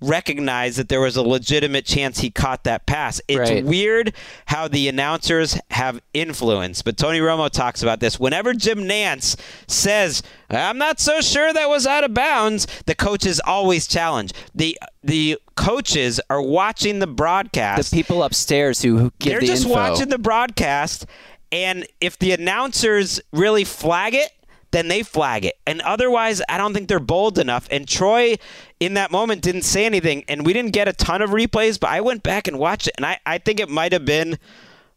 recognize 0.00 0.76
that 0.76 0.88
there 0.88 1.00
was 1.00 1.16
a 1.16 1.22
legitimate 1.22 1.84
chance 1.84 2.20
he 2.20 2.30
caught 2.30 2.64
that 2.64 2.86
pass. 2.86 3.20
It's 3.28 3.50
right. 3.50 3.64
weird 3.64 4.12
how 4.46 4.68
the 4.68 4.88
announcers 4.88 5.58
have 5.70 6.00
influence, 6.14 6.82
but 6.82 6.96
Tony 6.96 7.18
Romo 7.18 7.50
talks 7.50 7.82
about 7.82 8.00
this. 8.00 8.18
Whenever 8.20 8.54
Jim 8.54 8.80
Nantz 8.84 9.36
says, 9.66 10.22
"I'm 10.50 10.78
not 10.78 11.00
so 11.00 11.20
sure 11.20 11.52
that 11.52 11.68
was 11.68 11.86
out 11.86 12.04
of 12.04 12.14
bounds," 12.14 12.66
the 12.86 12.94
coaches 12.94 13.40
always 13.44 13.86
challenge. 13.86 14.32
The 14.54 14.78
the 15.02 15.38
coaches 15.58 16.20
are 16.30 16.40
watching 16.40 17.00
the 17.00 17.06
broadcast. 17.06 17.90
The 17.90 17.96
people 17.96 18.22
upstairs 18.22 18.80
who 18.80 19.12
give 19.18 19.32
They're 19.32 19.40
the 19.40 19.46
just 19.46 19.64
info. 19.64 19.74
watching 19.74 20.08
the 20.08 20.18
broadcast 20.18 21.04
and 21.50 21.86
if 22.00 22.18
the 22.18 22.32
announcers 22.32 23.20
really 23.32 23.64
flag 23.64 24.14
it, 24.14 24.30
then 24.70 24.88
they 24.88 25.02
flag 25.02 25.44
it. 25.44 25.54
And 25.66 25.80
otherwise, 25.80 26.42
I 26.48 26.58
don't 26.58 26.74
think 26.74 26.88
they're 26.88 27.00
bold 27.00 27.38
enough. 27.38 27.66
And 27.70 27.88
Troy, 27.88 28.36
in 28.80 28.94
that 28.94 29.10
moment, 29.10 29.42
didn't 29.42 29.62
say 29.62 29.86
anything. 29.86 30.24
And 30.28 30.44
we 30.44 30.52
didn't 30.52 30.72
get 30.72 30.88
a 30.88 30.92
ton 30.92 31.22
of 31.22 31.30
replays, 31.30 31.80
but 31.80 31.90
I 31.90 32.02
went 32.02 32.22
back 32.22 32.48
and 32.48 32.58
watched 32.58 32.88
it. 32.88 32.94
And 32.98 33.06
I, 33.06 33.18
I 33.24 33.38
think 33.38 33.60
it 33.60 33.70
might 33.70 33.92
have 33.92 34.04
been 34.04 34.38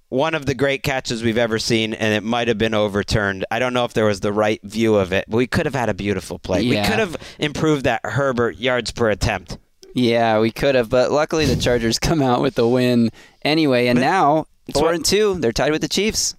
one 0.10 0.36
of 0.36 0.46
the 0.46 0.54
great 0.54 0.84
catches 0.84 1.24
we've 1.24 1.38
ever 1.38 1.58
seen, 1.58 1.94
and 1.94 2.14
it 2.14 2.22
might 2.22 2.50
have 2.50 2.58
been 2.58 2.74
overturned. 2.74 3.46
I 3.50 3.60
don't 3.60 3.74
know 3.74 3.86
if 3.86 3.94
there 3.94 4.04
was 4.04 4.20
the 4.20 4.34
right 4.34 4.62
view 4.62 4.96
of 4.96 5.14
it, 5.14 5.24
but 5.30 5.38
we 5.38 5.48
could 5.48 5.66
have 5.66 5.74
had 5.74 5.88
a 5.88 5.94
beautiful 5.94 6.38
play. 6.38 6.64
Yeah. 6.64 6.82
We 6.82 6.90
could 6.90 7.00
have 7.00 7.16
improved 7.40 7.86
that 7.86 8.02
Herbert 8.04 8.58
yards 8.58 8.92
per 8.92 9.10
attempt. 9.10 9.58
Yeah, 9.94 10.40
we 10.40 10.52
could 10.52 10.76
have, 10.76 10.90
but 10.90 11.12
luckily 11.12 11.46
the 11.46 11.56
Chargers 11.56 12.00
come 12.00 12.22
out 12.22 12.42
with 12.42 12.56
the 12.56 12.68
win 12.68 13.12
anyway, 13.44 13.88
and 13.88 13.98
but 13.98 14.02
now 14.02 14.48
four 14.74 14.94
and 14.94 15.04
two, 15.04 15.36
they're 15.40 15.52
tied 15.52 15.72
with 15.72 15.82
the 15.82 15.88
Chiefs. 15.88 16.36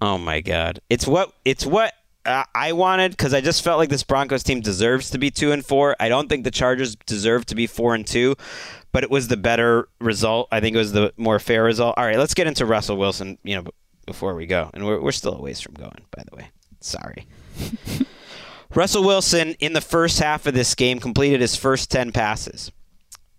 Oh 0.00 0.18
my 0.18 0.40
God! 0.40 0.80
It's 0.88 1.06
what 1.06 1.32
it's 1.44 1.66
what 1.66 1.94
uh, 2.26 2.44
I 2.54 2.72
wanted 2.72 3.12
because 3.12 3.34
I 3.34 3.40
just 3.40 3.62
felt 3.62 3.78
like 3.78 3.88
this 3.88 4.02
Broncos 4.02 4.42
team 4.42 4.60
deserves 4.60 5.10
to 5.10 5.18
be 5.18 5.30
two 5.30 5.52
and 5.52 5.64
four. 5.64 5.96
I 6.00 6.08
don't 6.08 6.28
think 6.28 6.44
the 6.44 6.50
Chargers 6.50 6.96
deserve 7.06 7.46
to 7.46 7.54
be 7.54 7.66
four 7.66 7.94
and 7.94 8.06
two, 8.06 8.36
but 8.92 9.02
it 9.02 9.10
was 9.10 9.28
the 9.28 9.36
better 9.36 9.88
result. 10.00 10.48
I 10.52 10.60
think 10.60 10.74
it 10.74 10.78
was 10.78 10.92
the 10.92 11.12
more 11.16 11.38
fair 11.38 11.64
result. 11.64 11.94
All 11.96 12.04
right, 12.04 12.18
let's 12.18 12.34
get 12.34 12.46
into 12.46 12.66
Russell 12.66 12.96
Wilson. 12.96 13.38
You 13.42 13.56
know, 13.56 13.70
before 14.06 14.34
we 14.34 14.46
go, 14.46 14.70
and 14.74 14.86
we're 14.86 15.00
we're 15.00 15.12
still 15.12 15.34
a 15.34 15.40
ways 15.40 15.60
from 15.60 15.74
going. 15.74 16.04
By 16.10 16.22
the 16.30 16.36
way, 16.36 16.50
sorry. 16.80 17.26
Russell 18.74 19.04
Wilson 19.04 19.54
in 19.60 19.72
the 19.72 19.80
first 19.80 20.20
half 20.20 20.46
of 20.46 20.54
this 20.54 20.74
game 20.74 20.98
completed 21.00 21.40
his 21.40 21.56
first 21.56 21.90
ten 21.90 22.12
passes. 22.12 22.70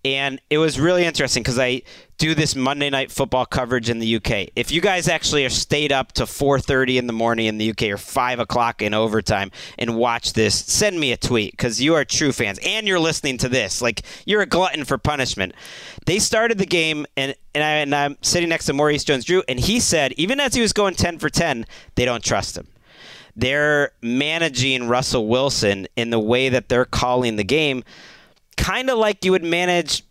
And 0.05 0.39
it 0.51 0.59
was 0.59 0.79
really 0.79 1.03
interesting 1.03 1.41
because 1.41 1.57
I 1.57 1.81
do 2.19 2.35
this 2.35 2.55
Monday 2.55 2.91
night 2.91 3.11
football 3.11 3.43
coverage 3.47 3.89
in 3.89 3.97
the 3.97 4.17
UK. 4.17 4.49
If 4.55 4.71
you 4.71 4.79
guys 4.79 5.07
actually 5.07 5.43
are 5.45 5.49
stayed 5.49 5.91
up 5.91 6.11
to 6.13 6.27
4:30 6.27 6.99
in 6.99 7.07
the 7.07 7.13
morning 7.13 7.47
in 7.47 7.57
the 7.57 7.71
UK 7.71 7.89
or 7.89 7.97
five 7.97 8.37
o'clock 8.37 8.83
in 8.83 8.93
overtime 8.93 9.49
and 9.79 9.95
watch 9.95 10.33
this, 10.33 10.53
send 10.53 10.99
me 10.99 11.11
a 11.11 11.17
tweet 11.17 11.53
because 11.53 11.81
you 11.81 11.95
are 11.95 12.05
true 12.05 12.31
fans 12.31 12.59
and 12.63 12.87
you're 12.87 12.99
listening 12.99 13.39
to 13.39 13.49
this. 13.49 13.81
Like 13.81 14.03
you're 14.27 14.43
a 14.43 14.45
glutton 14.45 14.85
for 14.85 14.99
punishment. 14.99 15.55
They 16.05 16.19
started 16.19 16.59
the 16.59 16.67
game 16.67 17.07
and 17.17 17.33
and, 17.55 17.63
I, 17.63 17.69
and 17.77 17.95
I'm 17.95 18.17
sitting 18.21 18.49
next 18.49 18.65
to 18.65 18.73
Maurice 18.73 19.05
Jones-Drew 19.05 19.41
and 19.49 19.59
he 19.59 19.79
said 19.79 20.13
even 20.17 20.39
as 20.39 20.53
he 20.53 20.61
was 20.61 20.71
going 20.71 20.93
10 20.93 21.17
for 21.17 21.29
10, 21.29 21.65
they 21.95 22.05
don't 22.05 22.23
trust 22.23 22.55
him 22.55 22.67
they're 23.35 23.91
managing 24.01 24.87
Russell 24.87 25.27
Wilson 25.27 25.87
in 25.95 26.09
the 26.09 26.19
way 26.19 26.49
that 26.49 26.69
they're 26.69 26.85
calling 26.85 27.35
the 27.35 27.43
game 27.43 27.83
kind 28.57 28.89
of 28.89 28.97
like 28.97 29.23
you 29.25 29.31
would 29.31 29.43
manage 29.43 30.03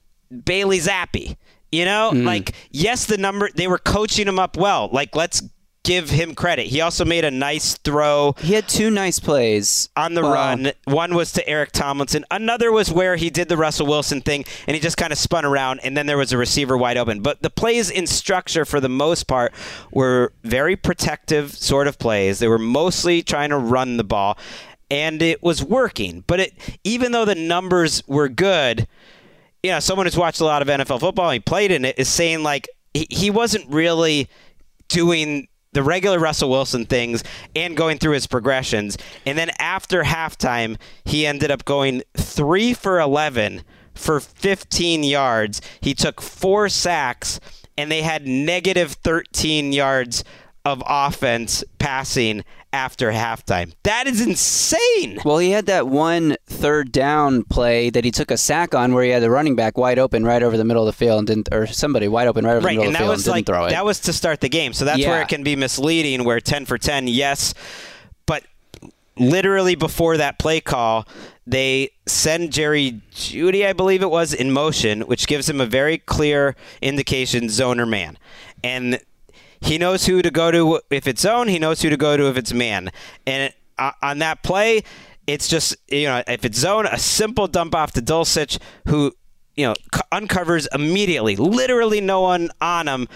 Bailey 0.45 0.79
Zappe. 0.79 1.37
You 1.73 1.85
know, 1.85 2.13
mm. 2.15 2.25
like 2.25 2.55
yes, 2.71 3.07
the 3.07 3.19
number 3.19 3.51
they 3.53 3.67
were 3.67 3.79
coaching 3.79 4.29
him 4.29 4.39
up 4.39 4.57
well. 4.57 4.89
Like 4.93 5.17
let's 5.17 5.43
give 5.85 6.11
him 6.11 6.35
credit. 6.35 6.67
He 6.67 6.81
also 6.81 7.05
made 7.05 7.25
a 7.25 7.31
nice 7.31 7.77
throw. 7.77 8.35
He 8.39 8.55
had 8.55 8.69
two 8.69 8.91
nice 8.91 9.21
plays 9.21 9.91
on 9.95 10.15
the 10.15 10.23
run. 10.23 10.73
One 10.85 11.15
was 11.15 11.31
to 11.33 11.49
Eric 11.49 11.73
Tomlinson. 11.73 12.25
Another 12.31 12.73
was 12.73 12.91
where 12.91 13.17
he 13.17 13.31
did 13.31 13.49
the 13.49 13.57
Russell 13.57 13.87
Wilson 13.87 14.21
thing 14.23 14.45
and 14.67 14.75
he 14.75 14.81
just 14.81 14.97
kind 14.97 15.13
of 15.13 15.19
spun 15.19 15.45
around 15.45 15.81
and 15.81 15.97
then 15.97 16.07
there 16.07 16.19
was 16.19 16.33
a 16.33 16.39
receiver 16.39 16.77
wide 16.77 16.97
open. 16.97 17.21
But 17.21 17.43
the 17.43 17.51
plays 17.51 17.91
in 17.91 18.07
structure 18.07 18.65
for 18.65 18.81
the 18.81 18.89
most 18.89 19.25
part 19.25 19.53
were 19.93 20.33
very 20.43 20.75
protective 20.75 21.55
sort 21.55 21.87
of 21.87 21.99
plays. 21.99 22.39
They 22.39 22.49
were 22.49 22.59
mostly 22.59 23.23
trying 23.23 23.51
to 23.51 23.59
run 23.59 23.99
the 23.99 24.05
ball 24.05 24.39
and 24.91 25.21
it 25.21 25.43
was 25.43 25.63
working. 25.63 26.25
But 26.27 26.41
it, 26.41 26.79
even 26.83 27.13
though 27.13 27.27
the 27.27 27.35
numbers 27.35 28.03
were 28.07 28.29
good, 28.29 28.89
you 29.63 29.71
know, 29.71 29.81
someone 29.81 30.07
who's 30.07 30.17
watched 30.17 30.41
a 30.41 30.45
lot 30.45 30.63
of 30.63 30.69
NFL 30.69 31.01
football 31.01 31.29
and 31.29 31.35
he 31.35 31.41
played 31.41 31.71
in 31.71 31.85
it 31.85 31.99
is 31.99 32.09
saying 32.09 32.43
like 32.43 32.69
he, 32.95 33.07
he 33.11 33.31
wasn't 33.31 33.69
really 33.71 34.29
doing 34.89 35.49
the 35.75 35.83
regular 35.83 36.19
Russell 36.19 36.49
Wilson 36.49 36.87
things 36.87 37.23
and 37.55 37.77
going 37.77 37.99
through 37.99 38.15
his 38.15 38.27
progressions. 38.27 38.97
And 39.27 39.37
then 39.37 39.51
after 39.59 40.05
halftime, 40.05 40.79
he 41.05 41.27
ended 41.27 41.51
up 41.51 41.65
going 41.65 42.03
three 42.17 42.73
for 42.73 42.99
11 42.99 43.63
for 43.95 44.21
15 44.21 45.05
yards. 45.05 45.61
He 45.81 45.95
took 45.95 46.21
four 46.21 46.69
sacks, 46.69 47.39
and 47.77 47.91
they 47.91 48.03
had 48.03 48.27
negative 48.27 48.93
13 48.93 49.73
yards 49.73 50.25
of 50.65 50.83
offense 50.87 51.63
passing 51.79 52.43
after 52.73 53.13
halftime. 53.13 53.73
That 53.85 54.07
is 54.07 54.21
insane. 54.21 55.21
Well, 55.25 55.39
he 55.39 55.51
had 55.51 55.67
that 55.67 55.87
one 55.87 56.37
third 56.47 56.91
down 56.91 57.45
play 57.45 57.91
that 57.91 58.05
he 58.05 58.11
took 58.11 58.31
a 58.31 58.37
sack 58.37 58.75
on 58.75 58.95
where 58.95 59.05
he 59.05 59.11
had 59.11 59.23
the 59.23 59.31
running 59.31 59.55
back 59.55 59.79
wide 59.79 59.99
open 59.99 60.25
right 60.25 60.43
over 60.43 60.57
the 60.57 60.65
middle 60.65 60.83
of 60.83 60.87
the 60.87 60.93
field 60.93 61.19
and 61.21 61.27
didn't 61.27 61.49
or 61.53 61.67
somebody 61.67 62.09
wide 62.09 62.27
open 62.27 62.45
right 62.45 62.57
over 62.57 62.67
right, 62.67 62.77
the 62.77 62.91
middle 62.91 62.91
of 62.91 62.93
the 62.93 62.99
field 62.99 63.15
and 63.15 63.25
didn't 63.25 63.35
like, 63.35 63.47
throw 63.47 63.67
it. 63.67 63.71
That 63.71 63.85
was 63.85 64.01
to 64.01 64.13
start 64.13 64.41
the 64.41 64.49
game. 64.49 64.73
So 64.73 64.85
that's 64.85 64.99
yeah. 64.99 65.11
where 65.11 65.23
it 65.23 65.29
can 65.29 65.45
be 65.45 65.55
misleading 65.55 66.25
where 66.25 66.41
10 66.41 66.67
for 66.67 66.79
10, 66.79 67.07
yes, 67.09 67.55
but 68.27 68.43
literally 69.17 69.75
before 69.77 70.17
that 70.17 70.39
play 70.39 70.61
call, 70.61 71.07
they 71.47 71.91
send 72.07 72.53
Jerry 72.53 73.03
Jeudy, 73.13 73.67
I 73.67 73.73
believe 73.73 74.03
it 74.03 74.11
was, 74.11 74.33
in 74.33 74.51
motion, 74.51 75.03
which 75.03 75.27
gives 75.27 75.49
him 75.49 75.61
a 75.61 75.67
very 75.67 75.99
clear 75.99 76.57
indication 76.81 77.45
zoner 77.45 77.89
man. 77.89 78.19
And 78.63 78.99
He 79.61 79.79
knows 79.79 80.07
who 80.07 80.23
to 80.23 80.31
go 80.31 80.51
to 80.51 80.81
if 80.91 81.07
it's 81.07 81.23
zone. 81.23 81.49
He 81.49 81.59
knows 81.59 81.83
who 81.83 81.91
to 81.91 81.97
go 81.97 82.17
to 82.17 82.29
if 82.29 82.37
it's 82.37 82.53
man. 82.53 82.91
And 83.27 83.53
uh, 83.79 83.93
on 84.03 84.19
that 84.19 84.43
play, 84.43 84.83
it's 85.27 85.49
just 85.49 85.77
you 85.89 86.07
know 86.07 86.23
if 86.27 86.45
it's 86.45 86.59
zone, 86.59 86.87
a 86.87 86.99
simple 86.99 87.47
dump 87.47 87.75
off 87.75 87.93
to 87.93 88.03
Dulcich, 88.03 88.59
who 88.89 89.13
you 89.57 89.67
know 89.67 89.75
uncovers 90.13 90.69
immediately, 90.73 91.37
literally 91.37 92.01
no 92.01 92.21
one 92.21 92.51
on 92.61 92.89
him, 92.89 93.09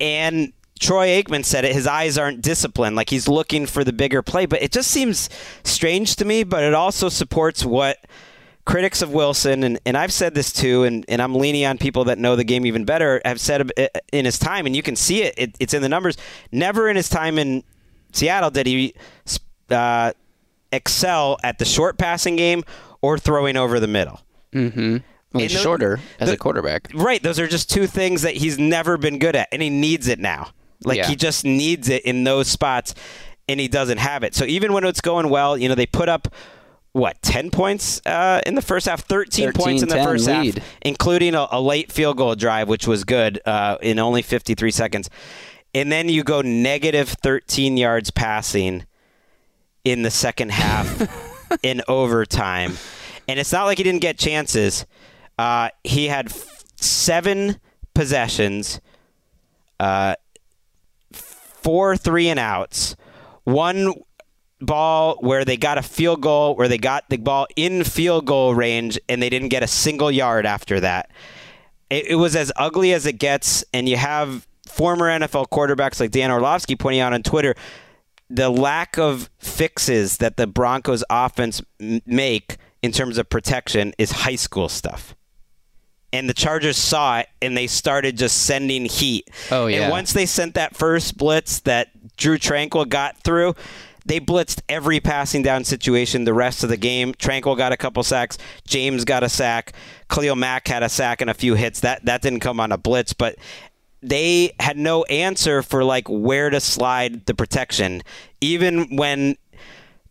and 0.00 0.52
Troy 0.78 1.08
Aikman 1.08 1.44
said 1.44 1.64
it. 1.64 1.72
His 1.72 1.86
eyes 1.86 2.18
aren't 2.18 2.42
disciplined, 2.42 2.96
like 2.96 3.10
he's 3.10 3.28
looking 3.28 3.66
for 3.66 3.84
the 3.84 3.92
bigger 3.92 4.22
play. 4.22 4.46
But 4.46 4.62
it 4.62 4.72
just 4.72 4.90
seems 4.90 5.30
strange 5.64 6.16
to 6.16 6.24
me. 6.24 6.44
But 6.44 6.64
it 6.64 6.74
also 6.74 7.08
supports 7.08 7.64
what 7.64 7.98
critics 8.66 9.00
of 9.00 9.12
Wilson, 9.12 9.62
and, 9.62 9.78
and 9.86 9.96
I've 9.96 10.12
said 10.12 10.34
this 10.34 10.52
too, 10.52 10.82
and, 10.84 11.04
and 11.08 11.22
I'm 11.22 11.34
leaning 11.34 11.64
on 11.64 11.78
people 11.78 12.04
that 12.04 12.18
know 12.18 12.36
the 12.36 12.44
game 12.44 12.66
even 12.66 12.84
better, 12.84 13.22
have 13.24 13.40
said 13.40 13.70
in 14.12 14.26
his 14.26 14.38
time, 14.38 14.66
and 14.66 14.76
you 14.76 14.82
can 14.82 14.96
see 14.96 15.22
it, 15.22 15.34
it 15.38 15.56
it's 15.58 15.72
in 15.72 15.80
the 15.80 15.88
numbers. 15.88 16.18
Never 16.52 16.90
in 16.90 16.96
his 16.96 17.08
time 17.08 17.38
in 17.38 17.64
Seattle 18.12 18.50
did 18.50 18.66
he 18.66 18.94
uh, 19.70 20.12
excel 20.72 21.38
at 21.42 21.58
the 21.58 21.64
short 21.64 21.96
passing 21.96 22.36
game 22.36 22.64
or 23.00 23.18
throwing 23.18 23.56
over 23.56 23.80
the 23.80 23.86
middle. 23.86 24.20
Mm-hmm. 24.52 24.98
Well, 25.32 25.42
he's 25.42 25.52
shorter 25.52 26.00
as 26.18 26.28
the, 26.28 26.34
a 26.34 26.38
quarterback. 26.38 26.90
Right. 26.94 27.22
Those 27.22 27.38
are 27.38 27.46
just 27.46 27.70
two 27.70 27.86
things 27.86 28.22
that 28.22 28.34
he's 28.34 28.58
never 28.58 28.96
been 28.96 29.18
good 29.18 29.36
at, 29.36 29.48
and 29.52 29.62
he 29.62 29.70
needs 29.70 30.08
it 30.08 30.18
now. 30.18 30.50
Like 30.84 30.98
yeah. 30.98 31.06
he 31.06 31.16
just 31.16 31.44
needs 31.44 31.88
it 31.88 32.04
in 32.04 32.24
those 32.24 32.48
spots, 32.48 32.94
and 33.48 33.60
he 33.60 33.68
doesn't 33.68 33.98
have 33.98 34.24
it. 34.24 34.34
So 34.34 34.44
even 34.44 34.72
when 34.72 34.84
it's 34.84 35.00
going 35.00 35.28
well, 35.30 35.56
you 35.56 35.68
know, 35.68 35.74
they 35.74 35.86
put 35.86 36.08
up 36.08 36.28
what 36.96 37.20
10 37.22 37.50
points 37.50 38.00
uh, 38.06 38.40
in 38.46 38.54
the 38.54 38.62
first 38.62 38.86
half? 38.86 39.04
13, 39.04 39.52
13 39.52 39.62
points 39.62 39.82
in 39.82 39.88
the 39.88 40.02
first 40.02 40.26
lead. 40.26 40.58
half 40.58 40.64
including 40.82 41.34
a, 41.34 41.46
a, 41.50 41.60
late 41.60 41.92
field 41.92 42.16
goal 42.16 42.34
drive 42.34 42.68
which 42.68 42.86
was 42.86 43.04
good 43.04 43.38
uh, 43.44 43.76
in 43.82 43.98
only 43.98 44.22
53 44.22 44.70
seconds. 44.70 45.10
And 45.74 45.92
then 45.92 46.08
you 46.08 46.24
go 46.24 46.40
negative 46.40 47.08
13 47.08 47.76
yards 47.76 48.10
passing 48.10 48.86
in 49.84 50.02
the 50.02 50.10
second 50.10 50.52
half 50.52 51.52
in 51.62 51.82
overtime. 51.86 52.78
And 53.28 53.38
it's 53.38 53.52
not 53.52 53.64
like 53.64 53.76
he 53.76 53.84
didn't 53.84 54.00
get 54.00 54.18
chances. 54.18 54.86
Uh, 55.38 55.68
he 55.84 56.06
had 56.06 56.26
f- 56.26 56.64
seven 56.76 57.60
possessions 57.92 58.80
uh, 59.78 60.14
four 61.12 61.96
three 61.96 62.28
and 62.28 62.40
outs 62.40 62.96
one 63.44 63.92
ball 64.60 65.16
where 65.20 65.44
they 65.44 65.56
got 65.56 65.78
a 65.78 65.82
field 65.82 66.22
goal, 66.22 66.56
where 66.56 66.68
they 66.68 66.78
got 66.78 67.08
the 67.08 67.16
ball 67.16 67.46
in 67.56 67.84
field 67.84 68.26
goal 68.26 68.54
range, 68.54 68.98
and 69.08 69.22
they 69.22 69.28
didn't 69.28 69.48
get 69.48 69.62
a 69.62 69.66
single 69.66 70.10
yard 70.10 70.46
after 70.46 70.80
that. 70.80 71.10
It, 71.90 72.06
it 72.06 72.14
was 72.16 72.34
as 72.34 72.50
ugly 72.56 72.92
as 72.92 73.06
it 73.06 73.14
gets, 73.14 73.64
and 73.72 73.88
you 73.88 73.96
have 73.96 74.46
former 74.66 75.06
NFL 75.06 75.48
quarterbacks 75.48 76.00
like 76.00 76.10
Dan 76.10 76.30
Orlovsky 76.30 76.76
pointing 76.76 77.00
out 77.00 77.12
on 77.12 77.22
Twitter 77.22 77.54
the 78.28 78.50
lack 78.50 78.98
of 78.98 79.30
fixes 79.38 80.18
that 80.18 80.36
the 80.36 80.46
Broncos 80.46 81.04
offense 81.08 81.62
make 81.78 82.56
in 82.82 82.92
terms 82.92 83.18
of 83.18 83.28
protection 83.28 83.94
is 83.98 84.10
high 84.10 84.36
school 84.36 84.68
stuff. 84.68 85.14
And 86.12 86.28
the 86.28 86.34
Chargers 86.34 86.76
saw 86.76 87.18
it 87.20 87.28
and 87.42 87.56
they 87.56 87.66
started 87.66 88.16
just 88.16 88.44
sending 88.46 88.86
heat. 88.86 89.28
Oh 89.50 89.66
yeah. 89.66 89.82
And 89.82 89.90
once 89.90 90.12
they 90.12 90.26
sent 90.26 90.54
that 90.54 90.74
first 90.74 91.16
blitz 91.16 91.60
that 91.60 91.88
Drue 92.16 92.38
Tranquill 92.38 92.88
got 92.88 93.18
through, 93.18 93.54
they 94.06 94.20
blitzed 94.20 94.62
every 94.68 95.00
passing 95.00 95.42
down 95.42 95.64
situation 95.64 96.24
the 96.24 96.32
rest 96.32 96.62
of 96.62 96.68
the 96.68 96.76
game. 96.76 97.12
Tranquill 97.12 97.56
got 97.56 97.72
a 97.72 97.76
couple 97.76 98.02
sacks. 98.02 98.38
James 98.66 99.04
got 99.04 99.24
a 99.24 99.28
sack. 99.28 99.72
Khalil 100.08 100.36
Mack 100.36 100.68
had 100.68 100.82
a 100.82 100.88
sack 100.88 101.20
and 101.20 101.28
a 101.28 101.34
few 101.34 101.54
hits. 101.54 101.80
That 101.80 102.04
that 102.04 102.22
didn't 102.22 102.40
come 102.40 102.60
on 102.60 102.72
a 102.72 102.78
blitz, 102.78 103.12
but 103.12 103.36
they 104.02 104.52
had 104.60 104.76
no 104.76 105.02
answer 105.04 105.62
for 105.62 105.82
like 105.82 106.08
where 106.08 106.50
to 106.50 106.60
slide 106.60 107.26
the 107.26 107.34
protection. 107.34 108.02
Even 108.40 108.96
when 108.96 109.36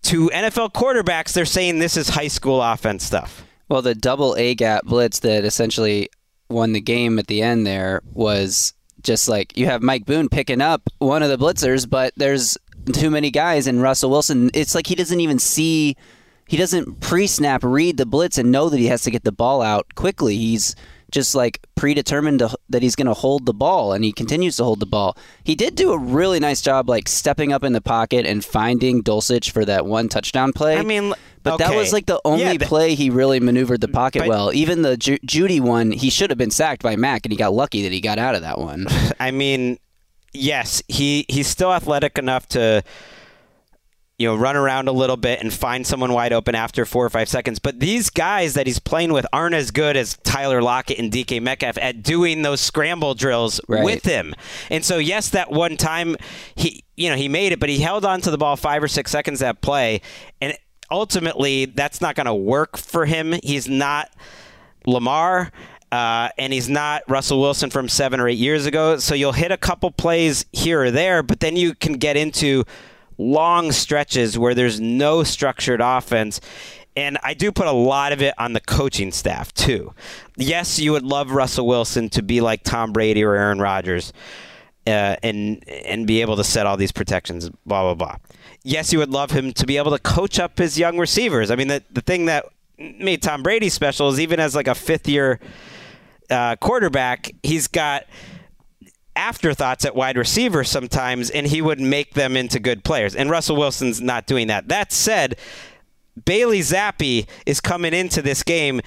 to 0.04 0.30
NFL 0.30 0.74
quarterbacks, 0.74 1.32
they're 1.32 1.46
saying 1.46 1.80
this 1.80 1.96
is 1.96 2.10
high 2.10 2.28
school 2.28 2.62
offense 2.62 3.04
stuff. 3.04 3.46
Well, 3.70 3.82
the 3.82 3.96
double 3.96 4.36
A 4.36 4.54
gap 4.56 4.86
blitz 4.86 5.20
that 5.20 5.46
essentially 5.46 6.10
won 6.50 6.74
the 6.74 6.82
game 6.82 7.18
at 7.18 7.28
the 7.28 7.42
end 7.42 7.66
there 7.66 8.02
was 8.14 8.74
just 9.02 9.30
like 9.30 9.58
you 9.58 9.68
have 9.68 9.82
Mike 9.82 10.06
Boone 10.06 10.28
picking 10.30 10.62
up 10.62 10.90
one 11.00 11.24
of 11.24 11.30
the 11.30 11.38
blitzers, 11.38 11.90
but 11.90 12.14
there's 12.18 12.58
too 12.94 13.10
many 13.10 13.32
guys, 13.32 13.68
and 13.68 13.82
Russell 13.82 14.10
Wilson, 14.10 14.52
it's 14.54 14.76
like 14.76 14.88
he 14.88 14.96
doesn't 14.96 15.20
even 15.20 15.40
see, 15.40 15.96
he 16.48 16.58
doesn't 16.58 17.00
pre 17.00 17.28
snap 17.28 17.64
read 17.64 17.98
the 17.98 18.06
blitz 18.06 18.38
and 18.38 18.52
know 18.52 18.70
that 18.70 18.80
he 18.80 18.88
has 18.88 19.04
to 19.04 19.12
get 19.12 19.24
the 19.24 19.32
ball 19.32 19.62
out 19.62 19.96
quickly. 19.96 20.38
He's 20.38 20.76
just 21.12 21.36
like 21.36 21.66
predetermined 21.76 22.40
to, 22.40 22.58
that 22.70 22.82
he's 22.82 22.96
going 22.96 23.08
to 23.08 23.14
hold 23.14 23.46
the 23.46 23.54
ball, 23.54 23.94
and 23.94 24.04
he 24.04 24.12
continues 24.12 24.58
to 24.58 24.64
hold 24.64 24.80
the 24.80 24.86
ball. 24.86 25.18
He 25.44 25.56
did 25.56 25.76
do 25.76 25.92
a 25.92 25.98
really 25.98 26.40
nice 26.40 26.62
job, 26.62 26.90
like 26.90 27.08
stepping 27.08 27.54
up 27.54 27.64
in 27.64 27.74
the 27.74 27.82
pocket 27.82 28.26
and 28.26 28.44
finding 28.44 29.04
Dulcich 29.04 29.52
for 29.52 29.66
that 29.66 29.86
one 29.86 30.10
touchdown 30.10 30.54
play. 30.54 30.78
I 30.78 30.84
mean, 30.84 31.14
but 31.44 31.54
okay. 31.54 31.66
that 31.66 31.76
was 31.76 31.94
like 31.94 32.06
the 32.06 32.20
only 32.26 32.44
yeah, 32.44 32.58
play 32.60 32.96
he 32.96 33.10
really 33.10 33.40
maneuvered 33.40 33.82
the 33.82 33.88
pocket 33.88 34.22
but, 34.22 34.30
well. 34.30 34.54
Even 34.54 34.82
the 34.82 34.98
Ju- 34.98 35.20
Jeudy 35.20 35.62
one, 35.62 35.92
he 35.92 36.10
should 36.10 36.32
have 36.32 36.40
been 36.40 36.52
sacked 36.52 36.82
by 36.82 36.96
Mack, 36.96 37.26
and 37.26 37.32
he 37.32 37.38
got 37.38 37.54
lucky 37.54 37.84
that 37.84 37.92
he 37.92 38.02
got 38.02 38.18
out 38.18 38.36
of 38.36 38.42
that 38.42 38.60
one. 38.60 38.88
I 39.20 39.32
mean, 39.32 39.78
yes, 40.38 40.82
he 40.88 41.26
he's 41.30 41.48
still 41.48 41.74
athletic 41.74 42.18
enough 42.18 42.48
to 42.50 42.84
you 44.18 44.28
know, 44.28 44.36
run 44.36 44.56
around 44.56 44.88
a 44.88 44.94
little 44.94 45.18
bit 45.18 45.42
and 45.42 45.54
find 45.54 45.86
someone 45.86 46.14
wide 46.14 46.32
open 46.32 46.56
after 46.56 46.86
four 46.86 47.06
or 47.06 47.10
five 47.10 47.28
seconds. 47.28 47.60
But 47.60 47.82
these 47.82 48.10
guys 48.10 48.54
that 48.54 48.66
he's 48.66 48.80
playing 48.80 49.12
with 49.12 49.26
aren't 49.34 49.56
as 49.56 49.72
good 49.72 49.98
as 49.98 50.16
Tyler 50.24 50.62
Lockett 50.62 51.00
and 51.00 51.12
DK 51.12 51.42
Metcalf 51.42 51.78
at 51.80 52.02
doing 52.02 52.42
those 52.42 52.62
scramble 52.62 53.14
drills 53.14 53.60
right. 53.68 53.84
with 53.84 54.06
him. 54.06 54.34
And 54.70 54.86
so, 54.86 55.00
yes, 55.00 55.30
that 55.30 55.52
one 55.52 55.76
time 55.76 56.16
he, 56.56 56.86
you 56.96 57.10
know, 57.10 57.18
he 57.18 57.28
made 57.28 57.52
it, 57.52 57.60
but 57.60 57.68
he 57.68 57.80
held 57.80 58.06
on 58.06 58.22
to 58.22 58.32
the 58.32 58.38
ball 58.38 58.56
five 58.56 58.82
or 58.82 58.88
six 58.88 59.12
seconds 59.12 59.42
that 59.42 59.60
play, 59.62 60.00
and 60.40 60.58
ultimately, 60.90 61.66
that's 61.66 62.00
not 62.00 62.16
going 62.16 62.26
to 62.26 62.34
work 62.34 62.78
for 62.78 63.06
him. 63.06 63.36
He's 63.44 63.68
not 63.68 64.12
Lamar. 64.86 65.52
Uh, 65.96 66.28
and 66.38 66.52
he's 66.52 66.68
not 66.68 67.04
Russell 67.08 67.40
Wilson 67.40 67.70
from 67.70 67.88
seven 67.88 68.20
or 68.20 68.28
eight 68.28 68.38
years 68.38 68.66
ago. 68.66 68.98
So 68.98 69.16
you'll 69.16 69.32
hit 69.32 69.54
a 69.54 69.58
couple 69.58 69.92
plays 69.92 70.46
here 70.52 70.82
or 70.82 70.92
there, 70.92 71.24
but 71.24 71.40
then 71.40 71.56
you 71.56 71.74
can 71.74 71.94
get 71.94 72.18
into 72.18 72.66
long 73.18 73.72
stretches 73.72 74.38
where 74.38 74.54
there's 74.54 74.82
no 74.82 75.24
structured 75.24 75.80
offense. 75.80 76.42
And 76.98 77.18
I 77.24 77.34
do 77.34 77.50
put 77.50 77.68
a 77.68 77.72
lot 77.72 78.12
of 78.12 78.22
it 78.22 78.34
on 78.38 78.52
the 78.52 78.60
coaching 78.60 79.14
staff, 79.14 79.54
too. 79.54 79.94
Yes, 80.36 80.80
you 80.80 80.92
would 80.92 81.04
love 81.04 81.32
Russell 81.32 81.66
Wilson 81.66 82.10
to 82.10 82.22
be 82.22 82.42
like 82.42 82.64
Tom 82.64 82.92
Brady 82.92 83.24
or 83.24 83.36
Aaron 83.36 83.60
Rodgers 83.60 84.12
uh, 84.86 85.16
and, 85.24 85.64
and 85.70 86.06
be 86.06 86.20
able 86.20 86.36
to 86.36 86.44
set 86.44 86.66
all 86.66 86.76
these 86.76 86.92
protections, 86.92 87.50
blah, 87.66 87.84
blah, 87.84 87.94
blah. 87.94 88.18
Yes, 88.64 88.92
you 88.92 89.00
would 89.00 89.12
love 89.12 89.32
him 89.32 89.54
to 89.54 89.66
be 89.66 89.78
able 89.78 89.92
to 89.92 90.00
coach 90.00 90.40
up 90.40 90.58
his 90.58 90.78
young 90.78 90.98
receivers. 90.98 91.52
I 91.52 91.56
mean, 91.56 91.70
the, 91.70 91.82
the 91.90 92.02
thing 92.02 92.26
that 92.26 92.44
made 92.78 93.22
Tom 93.22 93.44
Brady 93.44 93.70
special 93.70 94.10
is 94.10 94.20
even 94.20 94.42
as 94.42 94.56
like 94.56 94.68
a 94.68 94.76
fifth 94.76 95.08
year 95.08 95.40
uh, 96.30 96.56
quarterback, 96.58 97.32
he's 97.44 97.68
got 97.68 98.06
afterthoughts 99.16 99.86
at 99.86 99.96
wide 99.96 100.18
receiver 100.18 100.64
sometimes, 100.64 101.30
and 101.30 101.48
he 101.48 101.62
would 101.62 101.80
make 101.80 102.14
them 102.14 102.36
into 102.36 102.60
good 102.60 102.84
players. 102.84 103.16
And 103.16 103.30
Russell 103.30 103.56
Wilson's 103.56 104.02
not 104.02 104.28
doing 104.28 104.48
that. 104.48 104.68
That 104.68 104.92
said, 104.92 105.38
Bailey 106.24 106.60
Zappe 106.60 107.28
is 107.46 107.60
coming 107.62 107.94
into 107.94 108.22
this 108.22 108.44
game 108.44 108.82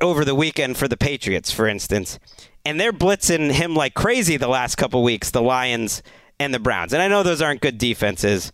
over 0.00 0.24
the 0.24 0.34
weekend 0.34 0.76
for 0.76 0.88
the 0.88 0.96
Patriots, 0.96 1.50
for 1.50 1.66
instance, 1.66 2.18
and 2.64 2.80
they're 2.80 2.92
blitzing 2.92 3.52
him 3.52 3.74
like 3.74 3.94
crazy 3.94 4.36
the 4.36 4.48
last 4.48 4.76
couple 4.76 5.02
weeks, 5.02 5.30
the 5.30 5.42
Lions 5.42 6.02
and 6.40 6.54
the 6.54 6.58
Browns. 6.58 6.92
And 6.92 7.02
I 7.02 7.08
know 7.08 7.22
those 7.22 7.42
aren't 7.42 7.60
good 7.60 7.78
defenses. 7.78 8.50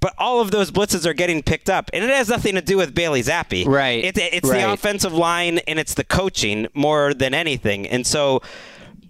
But 0.00 0.14
all 0.18 0.40
of 0.40 0.50
those 0.50 0.70
blitzes 0.70 1.06
are 1.06 1.14
getting 1.14 1.42
picked 1.42 1.70
up, 1.70 1.90
and 1.92 2.04
it 2.04 2.10
has 2.10 2.28
nothing 2.28 2.54
to 2.54 2.60
do 2.60 2.76
with 2.76 2.94
Bailey 2.94 3.22
Zappe. 3.22 3.66
Right. 3.66 4.04
It, 4.04 4.18
it's 4.18 4.48
right. 4.48 4.60
the 4.60 4.72
offensive 4.72 5.12
line 5.12 5.58
and 5.60 5.78
it's 5.78 5.94
the 5.94 6.04
coaching 6.04 6.68
more 6.74 7.14
than 7.14 7.32
anything. 7.32 7.86
And 7.86 8.06
so 8.06 8.42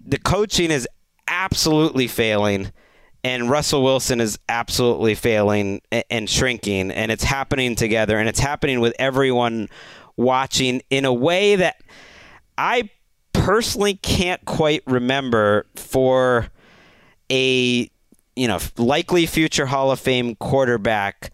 the 0.07 0.19
coaching 0.19 0.71
is 0.71 0.89
absolutely 1.29 2.07
failing 2.07 2.73
and 3.27 3.51
Russell 3.51 3.83
Wilson 3.83 4.21
is 4.21 4.39
absolutely 4.49 5.17
failing 5.17 5.83
and 6.09 6.31
shrinking, 6.31 6.93
and 6.93 7.11
it's 7.11 7.25
happening 7.25 7.75
together, 7.75 8.19
and 8.19 8.29
it's 8.29 8.39
happening 8.39 8.79
with 8.79 8.95
everyone 9.01 9.69
watching 10.17 10.81
in 10.91 11.05
a 11.05 11.13
way 11.13 11.57
that 11.57 11.83
I 12.57 12.89
personally 13.33 13.95
can't 13.95 14.45
quite 14.45 14.85
remember 14.87 15.67
for 15.75 16.47
a 17.29 17.91
you 18.37 18.47
know 18.49 18.59
likely 18.77 19.27
future 19.27 19.67
Hall 19.67 19.91
of 19.91 19.99
Fame 19.99 20.37
quarterback 20.37 21.33